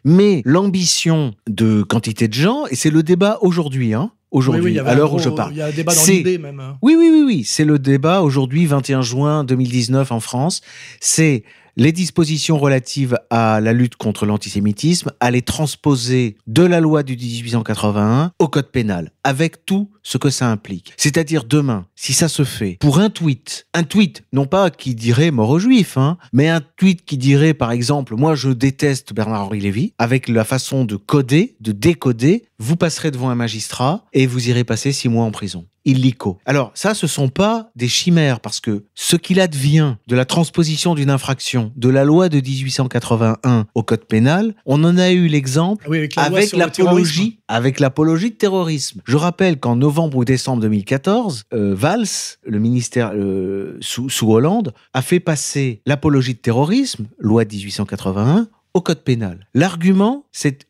[0.03, 5.13] Mais l'ambition de quantité de gens, et c'est le débat aujourd'hui, hein, aujourd'hui, à l'heure
[5.13, 5.53] où je parle.
[5.53, 6.59] Il y a un débat dans l'idée même.
[6.59, 6.77] Hein.
[6.81, 7.43] Oui, oui, oui, oui.
[7.45, 10.61] C'est le débat aujourd'hui, 21 juin 2019 en France.
[10.99, 11.43] C'est
[11.77, 17.15] les dispositions relatives à la lutte contre l'antisémitisme, à les transposer de la loi du
[17.15, 20.93] 1881 au code pénal, avec tout ce que ça implique.
[20.97, 25.31] C'est-à-dire demain, si ça se fait pour un tweet, un tweet, non pas qui dirait
[25.31, 29.59] mort aux juifs, hein, mais un tweet qui dirait par exemple, moi je déteste Bernard-Henri
[29.59, 34.49] Lévy, avec la façon de coder, de décoder, vous passerez devant un magistrat et vous
[34.49, 36.37] irez passer six mois en prison illico.
[36.45, 40.93] Alors ça, ce sont pas des chimères parce que ce qu'il advient de la transposition
[40.93, 45.87] d'une infraction de la loi de 1881 au code pénal, on en a eu l'exemple
[46.17, 49.01] avec l'apologie, avec l'apologie de terrorisme.
[49.05, 52.05] Je rappelle qu'en novembre ou décembre 2014, euh, Valls,
[52.45, 58.47] le ministère euh, sous, sous Hollande, a fait passer l'apologie de terrorisme, loi de 1881,
[58.81, 59.47] code pénal.
[59.53, 60.25] L'argument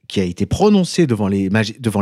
[0.08, 1.50] qui a été prononcé devant les,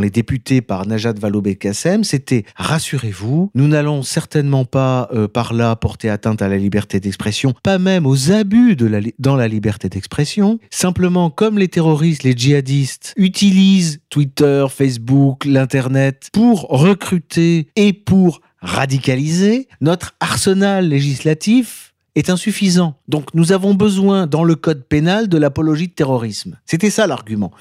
[0.09, 6.41] députés par Najat Vallaud-Belkacem, c'était rassurez-vous, nous n'allons certainement pas euh, par là porter atteinte
[6.41, 8.75] à la liberté d'expression, pas même aux abus
[9.19, 10.59] dans la liberté d'expression.
[10.69, 19.67] Simplement, comme les terroristes, les djihadistes utilisent Twitter, Facebook, l'Internet pour recruter et pour radicaliser,
[19.81, 22.95] notre arsenal législatif est insuffisant.
[23.07, 26.57] Donc nous avons besoin dans le code pénal de l'apologie de terrorisme.
[26.65, 27.51] C'était ça l'argument.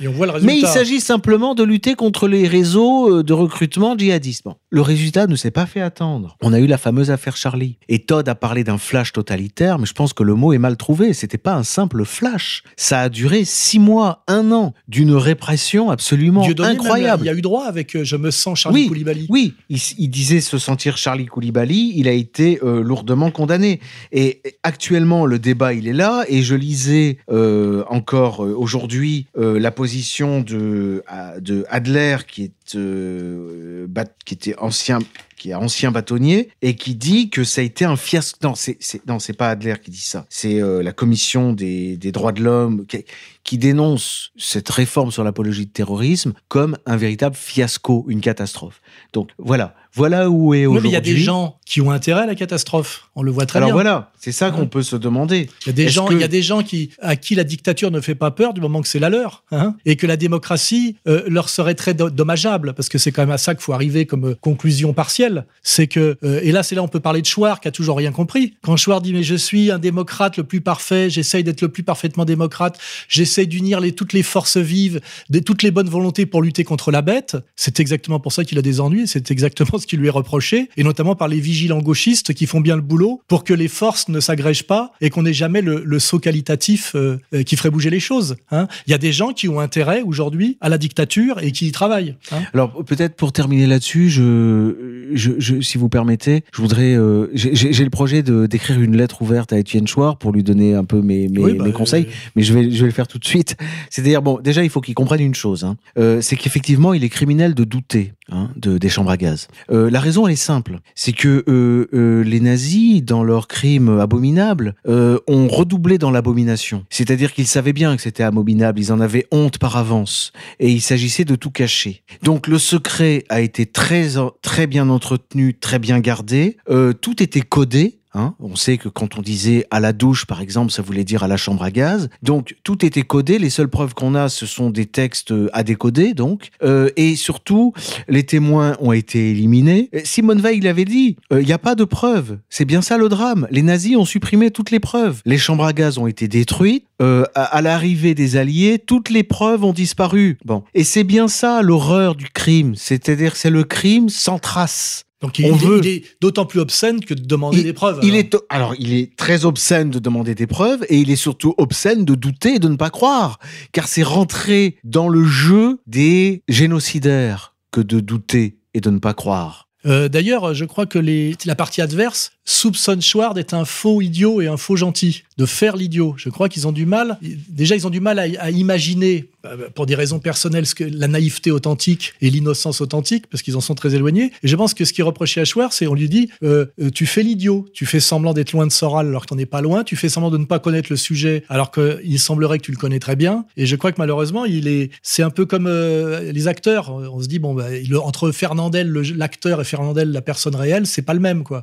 [0.43, 4.47] Mais il s'agit simplement de lutter contre les réseaux euh, de recrutement djihadiste.
[4.75, 6.37] Le résultat ne s'est pas fait attendre.
[6.43, 7.79] On a eu la fameuse affaire Charlie.
[7.89, 10.77] Et Todd a parlé d'un flash totalitaire, mais je pense que le mot est mal
[10.77, 11.13] trouvé.
[11.13, 12.65] C'était pas un simple flash.
[12.77, 17.23] Ça a duré six mois, un an, d'une répression absolument incroyable.
[17.23, 19.27] il y a eu droit avec euh, Je me sens Charlie oui, Koulibaly.
[19.29, 21.93] Oui, il, disait se sentir Charlie Koulibaly.
[21.95, 23.79] Il a été euh, lourdement condamné.
[24.11, 26.25] Et actuellement, le débat, il est là.
[26.27, 31.05] Et je lisais euh, encore aujourd'hui la position de,
[31.39, 34.99] de Adler, qui, est, qui était ancien
[35.37, 38.39] qui est ancien bâtonnier et qui dit que ça a été un fiasco.
[38.43, 40.27] Non, c'est non, c'est pas Adler qui dit ça.
[40.31, 43.05] C'est euh, la commission des, des droits de l'homme qui,
[43.43, 48.81] qui dénonce cette réforme sur l'apologie de terrorisme comme un véritable fiasco, une catastrophe.
[49.13, 50.91] Donc voilà, voilà où est aujourd'hui.
[50.91, 53.09] il y a des gens qui ont intérêt à la catastrophe.
[53.17, 53.75] On le voit très Alors bien.
[53.75, 55.49] voilà, c'est ça qu'on peut se demander.
[55.63, 57.45] Il y a des gens, que- il y a des gens qui, à qui la
[57.45, 60.17] dictature ne fait pas peur du moment que c'est la leur, hein, et que la
[60.17, 63.63] démocratie euh, leur serait très do- dommageable, parce que c'est quand même à ça qu'il
[63.63, 65.47] faut arriver comme euh, conclusion partielle.
[65.63, 67.97] C'est que, euh, et là, c'est là on peut parler de Chouard qui a toujours
[67.97, 68.55] rien compris.
[68.63, 71.83] Quand Chouard dit mais je suis un démocrate le plus parfait, j'essaye d'être le plus
[71.85, 72.79] parfaitement démocrate,
[73.09, 76.91] j'essaye d'unir les, toutes les forces vives, de, toutes les bonnes volontés pour lutter contre
[76.91, 77.37] la bête.
[77.57, 79.07] C'est exactement pour ça qu'il a des ennuis.
[79.07, 82.77] C'est exactement qui lui est reproché, et notamment par les vigilants gauchistes qui font bien
[82.77, 85.99] le boulot pour que les forces ne s'agrègent pas et qu'on n'ait jamais le, le
[85.99, 88.37] saut qualitatif euh, euh, qui ferait bouger les choses.
[88.51, 88.67] hein.
[88.87, 91.73] Il y a des gens qui ont intérêt aujourd'hui à la dictature et qui y
[91.73, 92.17] travaillent.
[92.33, 92.43] hein.
[92.53, 97.85] Alors peut-être pour terminer là-dessus, je, je, je- si vous permettez, je voudrais, euh, j'ai
[97.85, 101.29] le projet d'écrire une lettre ouverte à Étienne Chouard pour lui donner un peu mes,
[101.29, 102.07] mes, Oui, bah, mes conseils,
[102.37, 103.57] mais je vais je vais le faire tout de suite.
[103.91, 105.77] C'est-à-dire bon, déjà il faut qu'il comprenne une chose, hein.
[106.21, 109.49] C'est qu'effectivement il est criminel de douter hein, de des chambres à gaz.
[109.71, 114.01] Euh, la raison elle est simple, c'est que euh, euh, les nazis dans leurs crimes
[114.01, 116.85] abominables ont redoublé dans l'abomination.
[116.91, 120.81] C'est-à-dire qu'ils savaient bien que c'était abominable, ils en avaient honte par avance et il
[120.81, 122.03] s'agissait de tout cacher.
[122.23, 124.13] Donc le secret a été très
[124.43, 126.57] très bien entretenu, très bien gardé.
[127.01, 128.01] Tout était codé.
[128.15, 131.23] Hein on sait que quand on disait à la douche, par exemple, ça voulait dire
[131.25, 132.09] à la chambre à gaz.
[132.23, 133.39] Donc tout était codé.
[133.39, 136.51] Les seules preuves qu'on a, ce sont des textes euh, à décoder, donc.
[136.63, 137.73] Euh, et surtout,
[138.09, 139.91] les témoins ont été éliminés.
[139.95, 141.17] Euh, Simone Veil l'avait dit.
[141.33, 142.39] euh, Il n'y a pas de preuves.
[142.51, 143.47] C'est bien ça le drame.
[143.51, 145.21] Les nazis ont supprimé toutes les preuves.
[145.25, 146.85] Les chambres à gaz ont été détruites.
[147.03, 150.39] Euh, à, à l'arrivée des Alliés, toutes les preuves ont disparu.
[150.45, 152.75] Bon, et c'est bien ça l'horreur du crime.
[152.77, 155.05] C'est-à-dire, c'est le crime sans trace.
[155.25, 157.73] Donc il, On il est- veut- il est d'autant plus obscène que de demander des
[157.73, 157.99] preuves.
[158.03, 158.19] Il alors.
[158.21, 162.05] est alors il est très obscène de demander des preuves et il est surtout obscène
[162.05, 163.39] de douter et de ne pas croire,
[163.73, 169.15] car c'est rentrer dans le jeu des génocidaires que de douter et de ne pas
[169.15, 169.69] croire.
[169.87, 174.41] Euh, D'ailleurs, je crois que les, la partie adverse soupçonne Schward d'être un faux idiot
[174.41, 176.15] et un faux gentil, de faire l'idiot.
[176.17, 177.19] Je crois qu'ils ont du mal.
[177.49, 181.09] Déjà, ils ont du mal à, imaginer, euh, pour des raisons personnelles, ce que, la
[181.09, 184.33] naïveté authentique et l'innocence authentique, parce qu'ils en sont très éloignés.
[184.43, 186.67] Et je pense que ce qui est reproché à Schward, c'est on lui dit euh,
[186.81, 189.47] euh, tu fais l'idiot, tu fais semblant d'être loin de Soral alors que t'en es
[189.47, 192.65] pas loin, tu fais semblant de ne pas connaître le sujet alors qu'il semblerait que
[192.65, 193.47] tu le connais très bien.
[193.57, 196.91] Et je crois que malheureusement, il est, c'est un peu comme euh, les acteurs.
[196.91, 197.67] On se dit bon, bah,
[198.03, 201.63] entre Fernandel, l'acteur, et Fernandel, la personne réelle, c'est pas le même, quoi.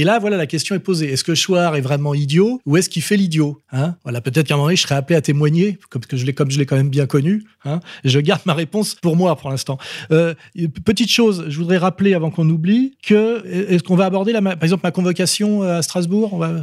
[0.00, 1.12] Et là, voilà, la question est posée.
[1.12, 3.94] Est-ce que Chouard est vraiment idiot ou est-ce qu'il fait l'idiot hein?
[4.04, 6.32] Voilà, peut-être qu'à un moment donné, je serais appelé à témoigner, comme que je l'ai,
[6.32, 7.44] comme je l'ai quand même bien connu.
[7.64, 9.76] Hein je garde ma réponse pour moi pour l'instant.
[10.10, 10.34] Euh,
[10.84, 14.62] petite chose, je voudrais rappeler avant qu'on oublie que est-ce qu'on va aborder, la, par
[14.62, 16.32] exemple, ma convocation euh, à Strasbourg?
[16.32, 16.62] On va...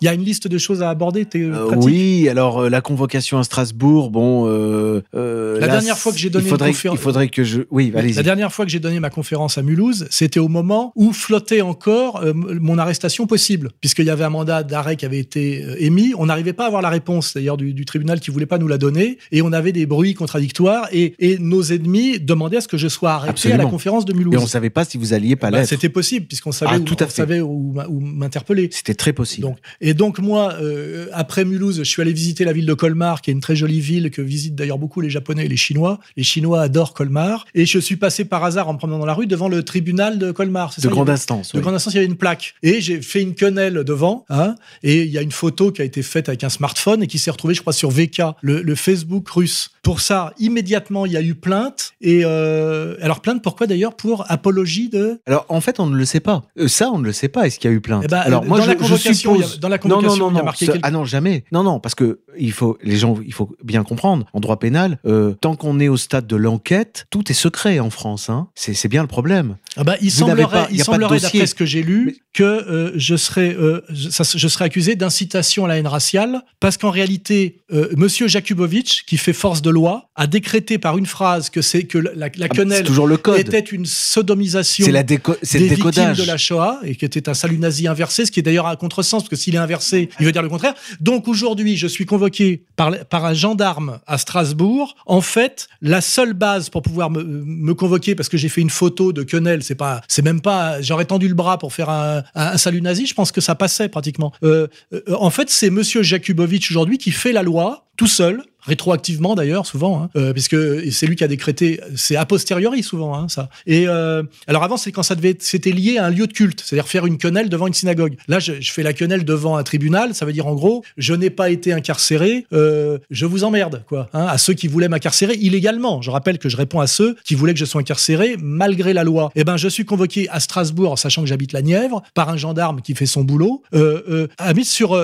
[0.00, 1.26] Il y a une liste de choses à aborder.
[1.26, 4.46] T'es Euh, oui, alors euh, la convocation à Strasbourg, bon.
[4.48, 7.44] euh, euh, La là, dernière fois que j'ai donné il une conférence- il faudrait que
[7.44, 7.62] je.
[7.70, 8.14] Oui, allez-y.
[8.14, 11.60] La dernière fois que j'ai donné ma conférence à Mulhouse, c'était au moment où flottait
[11.60, 15.62] encore euh, m- mon arrestation possible, puisqu'il y avait un mandat d'arrêt qui avait été
[15.64, 16.12] euh, émis.
[16.16, 18.68] On n'arrivait pas à avoir la réponse, d'ailleurs, du, du tribunal qui voulait pas nous
[18.68, 22.68] la donner, et on avait des bruits contradictoires, et, et nos ennemis demandaient à ce
[22.68, 24.34] que je sois arrêté à la conférence de Mulhouse.
[24.34, 25.68] Et on savait pas si vous alliez pas Bah, l'être.
[25.68, 27.14] c'était possible, puisqu'on savait, Ah, où, tout à on fait.
[27.14, 28.68] savait où, où m'interpeller.
[28.72, 29.42] C'était très possible.
[29.48, 33.20] Donc, et donc moi, euh, après Mulhouse, je suis allé visiter la ville de Colmar,
[33.22, 35.98] qui est une très jolie ville que visitent d'ailleurs beaucoup les Japonais et les Chinois.
[36.16, 37.46] Les Chinois adorent Colmar.
[37.54, 40.18] Et je suis passé par hasard en me promenant dans la rue devant le tribunal
[40.18, 40.72] de Colmar.
[40.76, 41.52] de ça, grande instance.
[41.52, 41.62] de oui.
[41.62, 42.54] grande instance, il y avait une plaque.
[42.62, 44.24] Et j'ai fait une quenelle devant.
[44.28, 47.06] Hein, et il y a une photo qui a été faite avec un smartphone et
[47.06, 49.70] qui s'est retrouvée, je crois, sur VK, le, le Facebook russe.
[49.82, 51.92] Pour ça, immédiatement, il y a eu plainte.
[52.02, 55.20] Et euh, alors, plainte pourquoi d'ailleurs Pour apologie de.
[55.26, 56.42] Alors en fait, on ne le sait pas.
[56.58, 57.46] Euh, ça, on ne le sait pas.
[57.46, 58.02] Est-ce qu'il y a eu plainte?
[58.04, 60.40] Eh ben, Alors dans la convocation, a- dans la convocation, non, non, il y a
[60.40, 61.44] non, marqué ça- Ah non, jamais.
[61.52, 64.26] Non, non, parce que il faut les gens, il faut bien comprendre.
[64.32, 67.90] En droit pénal, euh, tant qu'on est au stade de l'enquête, tout est secret en
[67.90, 68.28] France.
[68.28, 68.48] Hein.
[68.54, 69.56] C'est bien le problème.
[69.76, 72.92] Ah bah, il Vous semblerait, pas- il semblerait d'après ce que j'ai lu, que euh,
[72.96, 76.90] je serais, euh, je, ça- je serais accusé d'incitation à la haine raciale, parce qu'en
[76.90, 81.62] réalité, euh, Monsieur Jakubowicz, qui fait force de loi, a décrété par une phrase que
[81.62, 83.38] c'est que la, la Ah, quenelle toujours le code.
[83.38, 87.34] était une sodomisation la déco- des le victimes de la Shoah et qui était un
[87.34, 90.26] salut nazi inversé, ce qui est d'ailleurs un contresens, parce que s'il est inversé, il
[90.26, 90.74] veut dire le contraire.
[91.00, 94.94] Donc aujourd'hui, je suis convoqué par, par un gendarme à Strasbourg.
[95.06, 98.70] En fait, la seule base pour pouvoir me, me convoquer, parce que j'ai fait une
[98.70, 102.22] photo de quenelle, c'est pas, c'est même pas, j'aurais tendu le bras pour faire un,
[102.40, 104.32] un- salut nazi, je pense que ça passait pratiquement.
[104.42, 109.34] Euh, euh, en fait, c'est Monsieur Jakubowicz aujourd'hui qui fait la loi tout seul rétroactivement
[109.34, 110.56] d'ailleurs souvent, hein, euh, puisque
[110.92, 113.48] c'est lui qui a décrété, c'est a posteriori souvent hein, ça.
[113.66, 116.62] Et euh, alors avant c'est quand ça devait, c'était lié à un lieu de culte,
[116.64, 118.16] c'est-à-dire faire une quenelle devant une synagogue.
[118.28, 121.30] Là je, fais la quenelle devant un tribunal, ça veut dire en gros je n'ai
[121.30, 126.02] pas été incarcéré, euh, je vous emmerde quoi, hein, à ceux qui voulaient m'incarcérer illégalement.
[126.02, 129.04] Je rappelle que je réponds à ceux qui voulaient que je sois incarcéré malgré la
[129.04, 129.30] loi.
[129.34, 132.80] Eh ben je suis convoqué à Strasbourg, sachant que j'habite la Nièvre, par un gendarme
[132.82, 134.96] qui fait son boulot, à mise sur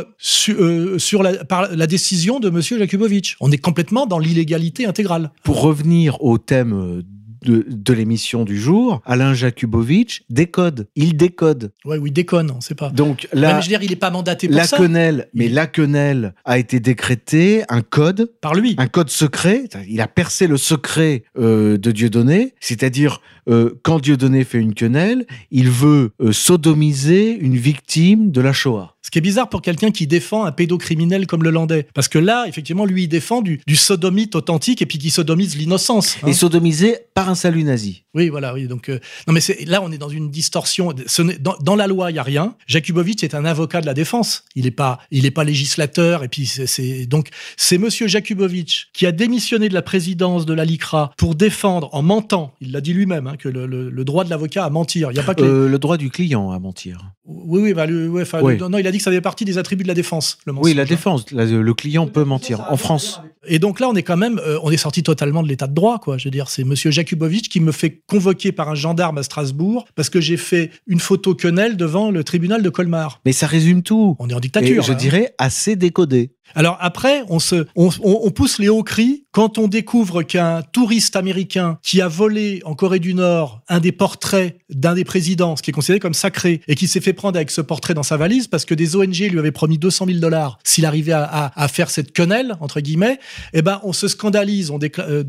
[1.23, 3.37] la décision de Monsieur Jakubowicz.
[3.47, 5.31] On est complètement dans l'illégalité intégrale.
[5.45, 7.05] Pour revenir au thème
[7.45, 10.89] de, de l'émission du jour, Alain Jakubowicz décode.
[10.97, 11.71] Il décode.
[11.85, 12.91] Ouais, oui, déconne, on sait pas.
[12.91, 14.79] Donc là, Même, je veux dire, il n'est pas mandaté pour la ça.
[14.79, 18.75] quenelle, mais la quenelle a été décrétée, un code, Par lui.
[18.79, 19.69] un code secret.
[19.89, 25.25] Il a percé le secret euh, de Dieudonné, c'est-à-dire euh, quand Dieudonné fait une quenelle,
[25.53, 28.96] il veut euh, sodomiser une victime de la Shoah.
[29.07, 31.87] Ce qui est bizarre pour quelqu'un qui défend un pédocriminel comme le Landais.
[31.95, 36.17] Parce que là, effectivement, lui, il défend du, sodomite authentique et puis qui sodomise l'innocence.
[36.25, 36.27] hein.
[36.27, 38.03] Et sodomisé par un salut nazi.
[38.17, 38.67] Oui, voilà, oui.
[38.67, 38.99] Donc, euh,
[39.29, 40.95] non, mais là, on est dans une distorsion.
[41.07, 42.55] Ce dans, dans la loi, il y a rien.
[42.67, 44.45] Jakubowicz est un avocat de la défense.
[44.55, 46.25] Il n'est pas, il est pas législateur.
[46.25, 50.65] Et puis, c'est- donc c'est Monsieur Jakubowicz qui a démissionné de la présidence de la
[50.65, 54.25] LICRA pour défendre, en mentant, il l'a dit lui-même, hein, que le, le- le droit
[54.25, 55.11] de l'avocat à mentir.
[55.11, 55.43] Il n'y a pas que.
[55.43, 57.13] les- Euh, le droit du client à mentir.
[57.27, 58.57] Oui, oui, bah, le- ouais, enfin, Oui.
[58.57, 60.39] non, il a dit que ça faisait partie des attributs de la défense.
[60.47, 60.87] Le Oui, la hein.
[60.87, 61.31] défense.
[61.33, 62.61] Le client peut mentir.
[62.71, 63.21] En France.
[63.49, 65.75] Et donc là, on est quand même, euh, on est sorti totalement de l'état de
[65.75, 66.19] droit, quoi.
[66.19, 69.87] Je veux dire, c'est Monsieur Jakubowicz qui me fait convoquer par un gendarme à Strasbourg
[69.95, 73.21] parce que j'ai fait une photo quenelle devant le tribunal de Colmar.
[73.25, 74.17] Mais ça résume tout.
[74.19, 74.83] On est en Et dictature.
[74.83, 74.99] je là, hein.
[74.99, 76.33] dirais assez décodé.
[76.55, 81.17] Alors après, on, se, on, on- pousse les hauts cris quand on découvre qu'un touriste
[81.17, 85.63] américain qui a volé en Corée du Nord un des portraits d'un des présidents, ce
[85.63, 88.17] qui est considéré comme sacré, et qui s'est fait prendre avec ce portrait dans sa
[88.17, 91.91] valise parce que des ONG lui avaient promis 200 000 dollars s'il arrivait à, faire
[91.91, 93.19] cette quenelle, entre guillemets,
[93.53, 95.25] eh ben on se scandalise, on, euh,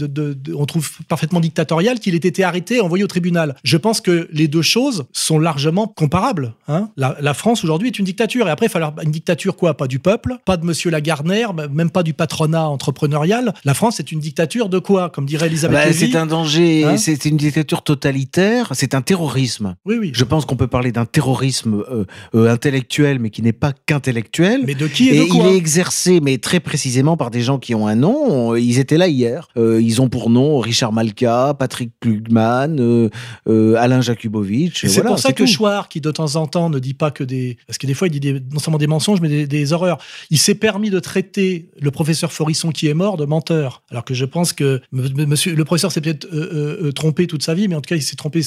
[0.56, 3.56] on trouve parfaitement dictatorial qu'il ait été arrêté et envoyé au tribunal.
[3.64, 6.54] Je pense que les deux choses sont largement comparables.
[6.68, 9.76] Hein la, France aujourd'hui est une dictature, et après il falloir une dictature quoi?
[9.76, 13.54] Pas du peuple, pas de Monsieur Lagarner, même pas du patronat entrepreneurial.
[13.64, 16.98] La France est une dictature de quoi Comme dirait Elisabeth Bah, c'est un danger, Hein
[16.98, 19.76] c'est une dictature totalitaire, c'est un terrorisme.
[19.86, 20.12] Oui, oui.
[20.14, 22.04] Je pense qu'on peut parler d'un terrorisme euh,
[22.36, 24.64] euh, intellectuel, mais qui n'est pas qu'intellectuel.
[24.66, 27.42] Mais de qui et, Et de il quoi est exercé, mais très précisément par des
[27.42, 28.56] gens qui ont un nom.
[28.56, 29.48] Ils étaient là hier.
[29.56, 33.10] Euh, ils ont pour nom Richard Malka, Patrick Klugman, euh,
[33.48, 34.74] euh, Alain Jakubowicz.
[34.82, 35.48] C'est Voilà, pour ça que tout.
[35.48, 37.58] Chouard, qui de temps en temps ne dit pas que des...
[37.66, 39.98] Parce que des fois, il dit des- non seulement des mensonges, mais des, des horreurs.
[40.30, 43.84] Il s'est permis de traiter le professeur Forisson qui est mort de menteur.
[43.90, 47.44] Alors que je pense que monsieur, le professeur s'est peut-être euh, euh, euh, trompé toute
[47.44, 48.42] sa vie, mais en tout cas, il s'est trompé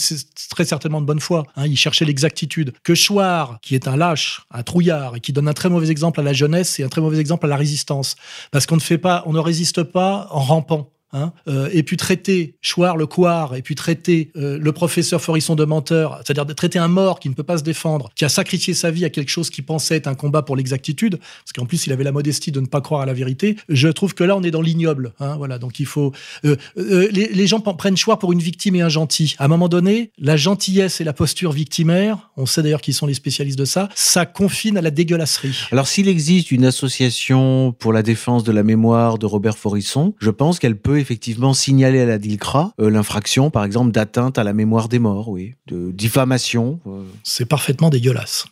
[0.51, 1.44] très certainement de bonne foi.
[1.57, 1.66] hein.
[1.66, 2.72] il cherchait l'exactitude.
[2.84, 6.20] Que Chouard, qui est un lâche, un trouillard, et qui donne un très mauvais exemple
[6.20, 8.16] à la jeunesse et un très mauvais exemple à la résistance.
[8.51, 10.92] Parce qu'on ne fait pas, on ne résiste pas en rampant.
[11.12, 15.56] Hein, euh, et puis traiter Chouard le couard, et puis traiter euh, le professeur Forisson
[15.56, 18.28] de menteur, c'est-à-dire de traiter un mort qui ne peut pas se défendre, qui a
[18.28, 21.66] sacrifié sa vie à quelque chose qui pensait être un combat pour l'exactitude, parce qu'en
[21.66, 23.56] plus il avait la modestie de ne pas croire à la vérité.
[23.68, 25.12] Je trouve que là on est dans l'ignoble.
[25.18, 26.12] Hein, voilà, donc il faut.
[26.44, 29.34] euh, les, les gens prennent Chouard pour une victime et un gentil.
[29.38, 33.06] À un moment donné, la gentillesse et la posture victimaire, on sait d'ailleurs qui sont
[33.06, 35.58] les spécialistes de ça, ça confine à la dégueulasserie.
[35.72, 40.30] Alors, s'il existe une association pour la défense de la mémoire de Robert Forisson, je
[40.30, 44.53] pense qu'elle peut effectivement signaler à la DILCRA euh, l'infraction, par exemple, d'atteinte à la
[44.53, 46.80] mémoire des morts, oui, de diffamation.
[46.86, 47.03] euh.
[47.24, 48.46] C'est parfaitement dégueulasse.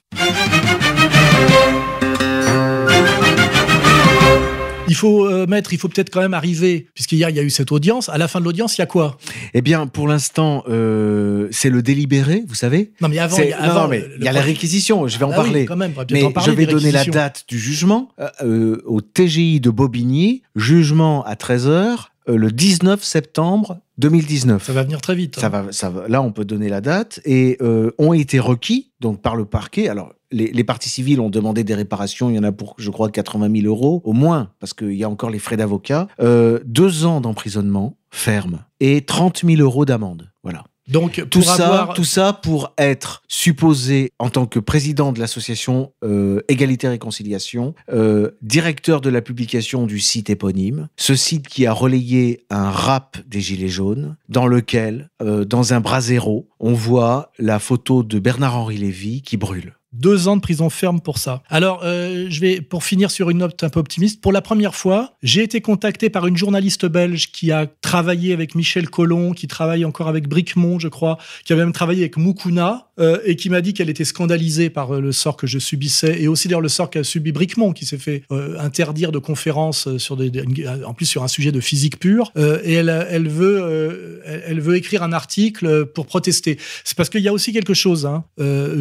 [4.88, 7.50] Il faut euh, mettre, il faut peut-être quand même arriver, puisqu'hier il y a eu
[7.50, 8.08] cette audience.
[8.08, 9.16] À la fin de l'audience, il y a quoi?
[9.54, 12.92] Eh bien, pour l'instant, euh, c'est le délibéré, vous savez.
[13.00, 14.32] Non, mais avant, C'est- il y a, non, avant, non, mais le- il y a
[14.32, 15.64] le la réquisition, je vais en Ah oui, parler.
[15.66, 18.08] quand même, on va peut-être Mais en parler je vais donner la date du jugement
[18.20, 24.62] euh, euh, au TGI de Bobigny, jugement à 13h, le 19 septembre 2019.
[24.64, 25.38] Ça va venir très vite.
[25.38, 25.40] hein.
[25.40, 28.90] Ça va, ça va, là, on peut donner la date et euh, ont été requis
[29.00, 29.88] donc par le parquet.
[29.88, 32.30] Alors, les, les parties civiles ont demandé des réparations.
[32.30, 35.04] Il y en a pour, je crois, 80 000 euros au moins, parce qu'il y
[35.04, 36.08] a encore les frais d'avocat.
[36.20, 40.30] Euh, deux ans d'emprisonnement ferme et 30 000 euros d'amende.
[40.42, 40.64] Voilà.
[40.88, 41.94] Donc, Tout ça, avoir...
[41.94, 47.74] tout ça pour être supposé en tant que président de l'association euh, Égalité et Réconciliation,
[47.92, 53.18] euh, directeur de la publication du site éponyme, ce site qui a relayé un rap
[53.26, 58.78] des Gilets jaunes, dans lequel, euh, dans un brasero, on voit la photo de Bernard-Henri
[58.78, 59.74] Lévy qui brûle.
[59.98, 61.42] Deux ans de prison ferme pour ça.
[61.48, 64.74] Alors, euh, je vais, pour finir sur une note un peu optimiste, pour la première
[64.74, 69.48] fois, j'ai été contacté par une journaliste belge qui a travaillé avec Michel Collomb, qui
[69.48, 73.50] travaille encore avec Bricmont, je crois, qui a même travaillé avec Mukuna, euh, et qui
[73.50, 76.60] m'a dit qu'elle était scandalisée par euh, le sort que je subissais, et aussi d'ailleurs
[76.60, 78.22] le sort qu'a subi Bricmont, qui s'est fait
[78.58, 84.22] interdire de conférences en plus sur un sujet de physique pure, et elle, elle veut,
[84.24, 86.58] elle, veut écrire un article pour protester.
[86.84, 88.06] C'est parce qu'il y a aussi quelque chose.
[88.06, 88.24] Hein,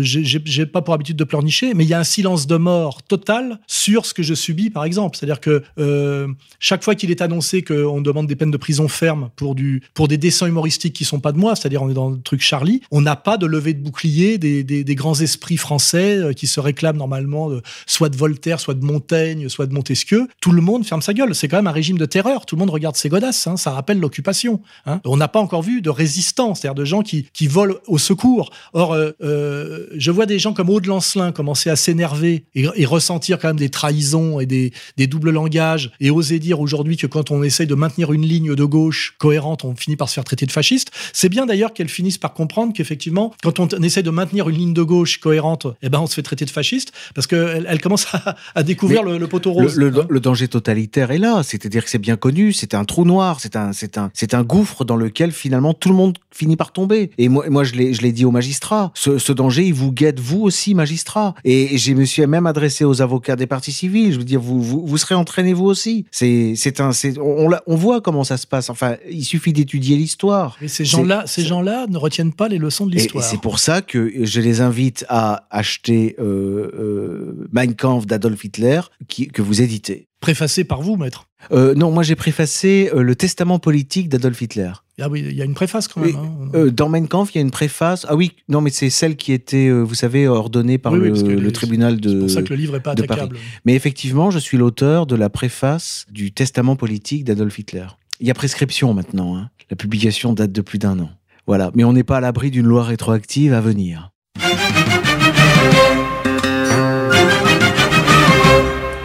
[0.01, 3.60] j'ai pas pour habitude de pleurnicher, mais il y a un silence de mort total
[3.68, 5.18] sur ce que je subis, par exemple.
[5.18, 6.28] C'est-à-dire que euh,
[6.60, 10.08] chaque fois qu'il est annoncé qu'on demande des peines de prison ferme pour, du, pour
[10.08, 12.82] des dessins humoristiques qui sont pas de moi, c'est-à-dire on est dans le truc Charlie,
[12.91, 16.60] on n'a pas de levée de bouclier des, des, grands esprits français euh, qui se
[16.60, 17.51] réclament normalement
[17.86, 20.28] soit de Voltaire, soit de Montaigne, soit de Montesquieu.
[20.41, 21.36] Tout le monde ferme sa gueule.
[21.36, 22.45] C'est quand même un régime de terreur.
[22.45, 23.47] Tout le monde regarde ses godasses.
[23.47, 23.58] Hein.
[23.58, 24.62] Ça rappelle l'occupation.
[24.86, 25.01] Hein.
[25.05, 28.51] On n'a pas encore vu de résistance, c'est-à-dire de gens qui, qui volent au secours.
[28.74, 33.49] Or, euh, je vois des gens comme Aude Lancelin commencer à s'énerver et, ressentir quand
[33.49, 34.71] même des trahisons et des,
[35.07, 38.63] doubles langages et oser dire aujourd'hui que quand on essaye de maintenir une ligne de
[38.63, 40.91] gauche cohérente, on finit par se faire traiter de fasciste.
[41.13, 44.73] C'est bien d'ailleurs qu'elles finissent par comprendre qu'effectivement, quand on essaie de maintenir une ligne
[44.73, 48.07] de gauche cohérente, eh ben on se fait traiter de fasciste parce qu'elle elle commence
[48.55, 49.75] à, découvrir le, poteau rose.
[49.75, 53.55] Le, danger totalitaire est là, c'est-à-dire que c'est bien connu, c'est un trou noir, c'est
[53.55, 57.11] un, c'est un, c'est un gouffre dans lequel finalement tout le monde finit par tomber.
[57.17, 59.91] Et moi, moi je l'ai, je l'ai dit aux magistrats, ce, ce danger, il vous
[59.91, 61.36] guette vous aussi, magistrat.
[61.43, 64.13] Et je me suis même adressé aux avocats des partis civils.
[64.13, 66.05] Je veux dire, vous, vous, serez entraînés vous aussi.
[66.11, 68.69] C'est, c'est un, c'est, on, on, voit comment ça se passe.
[68.69, 70.57] Enfin, il suffit d'étudier l'histoire.
[70.61, 73.23] Mais ces gens-là, ces gens-là ne retiennent pas les leçons de l'histoire.
[73.23, 78.43] Et, c'est pour ça que je les invite à acheter euh, euh, Mein Kampf d'Adolf
[78.43, 80.07] Hitler, qui, que vous éditez.
[80.20, 81.28] Préfacé par vous, maître.
[81.51, 84.72] Euh, non, moi j'ai préfacé euh, le testament politique d'Adolf Hitler.
[84.99, 86.15] Ah oui, il y a une préface quand même.
[86.15, 86.49] Hein.
[86.55, 88.05] Euh, dans Mein Kampf, il y a une préface.
[88.09, 92.09] Ah oui, non, mais c'est celle qui était, vous savez, ordonnée par le, tribunal de.
[92.09, 93.38] C'est pour ça que le livre n'est pas attaquable.
[93.65, 97.86] Mais effectivement, je suis l'auteur de la préface du testament politique d'Adolf Hitler.
[98.20, 99.38] Il y a prescription maintenant.
[99.38, 99.49] Hein.
[99.70, 101.11] La publication date de plus d'un an.
[101.45, 104.11] Voilà, mais on n'est pas à l'abri d'une loi rétroactive à venir.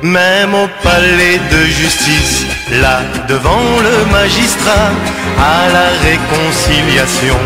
[0.02, 4.90] Même au palais de justice, là devant le magistrat,
[5.38, 7.38] à la réconciliation,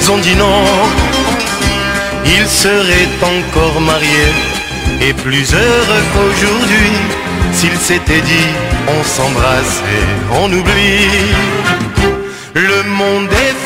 [0.00, 0.64] ils ont dit non.
[2.24, 4.32] Ils seraient encore mariés
[5.02, 6.92] et plus heureux qu'aujourd'hui
[7.52, 8.50] s'ils s'étaient dit
[8.88, 11.34] on s'embrasse et on oublie.
[12.54, 13.56] Le monde est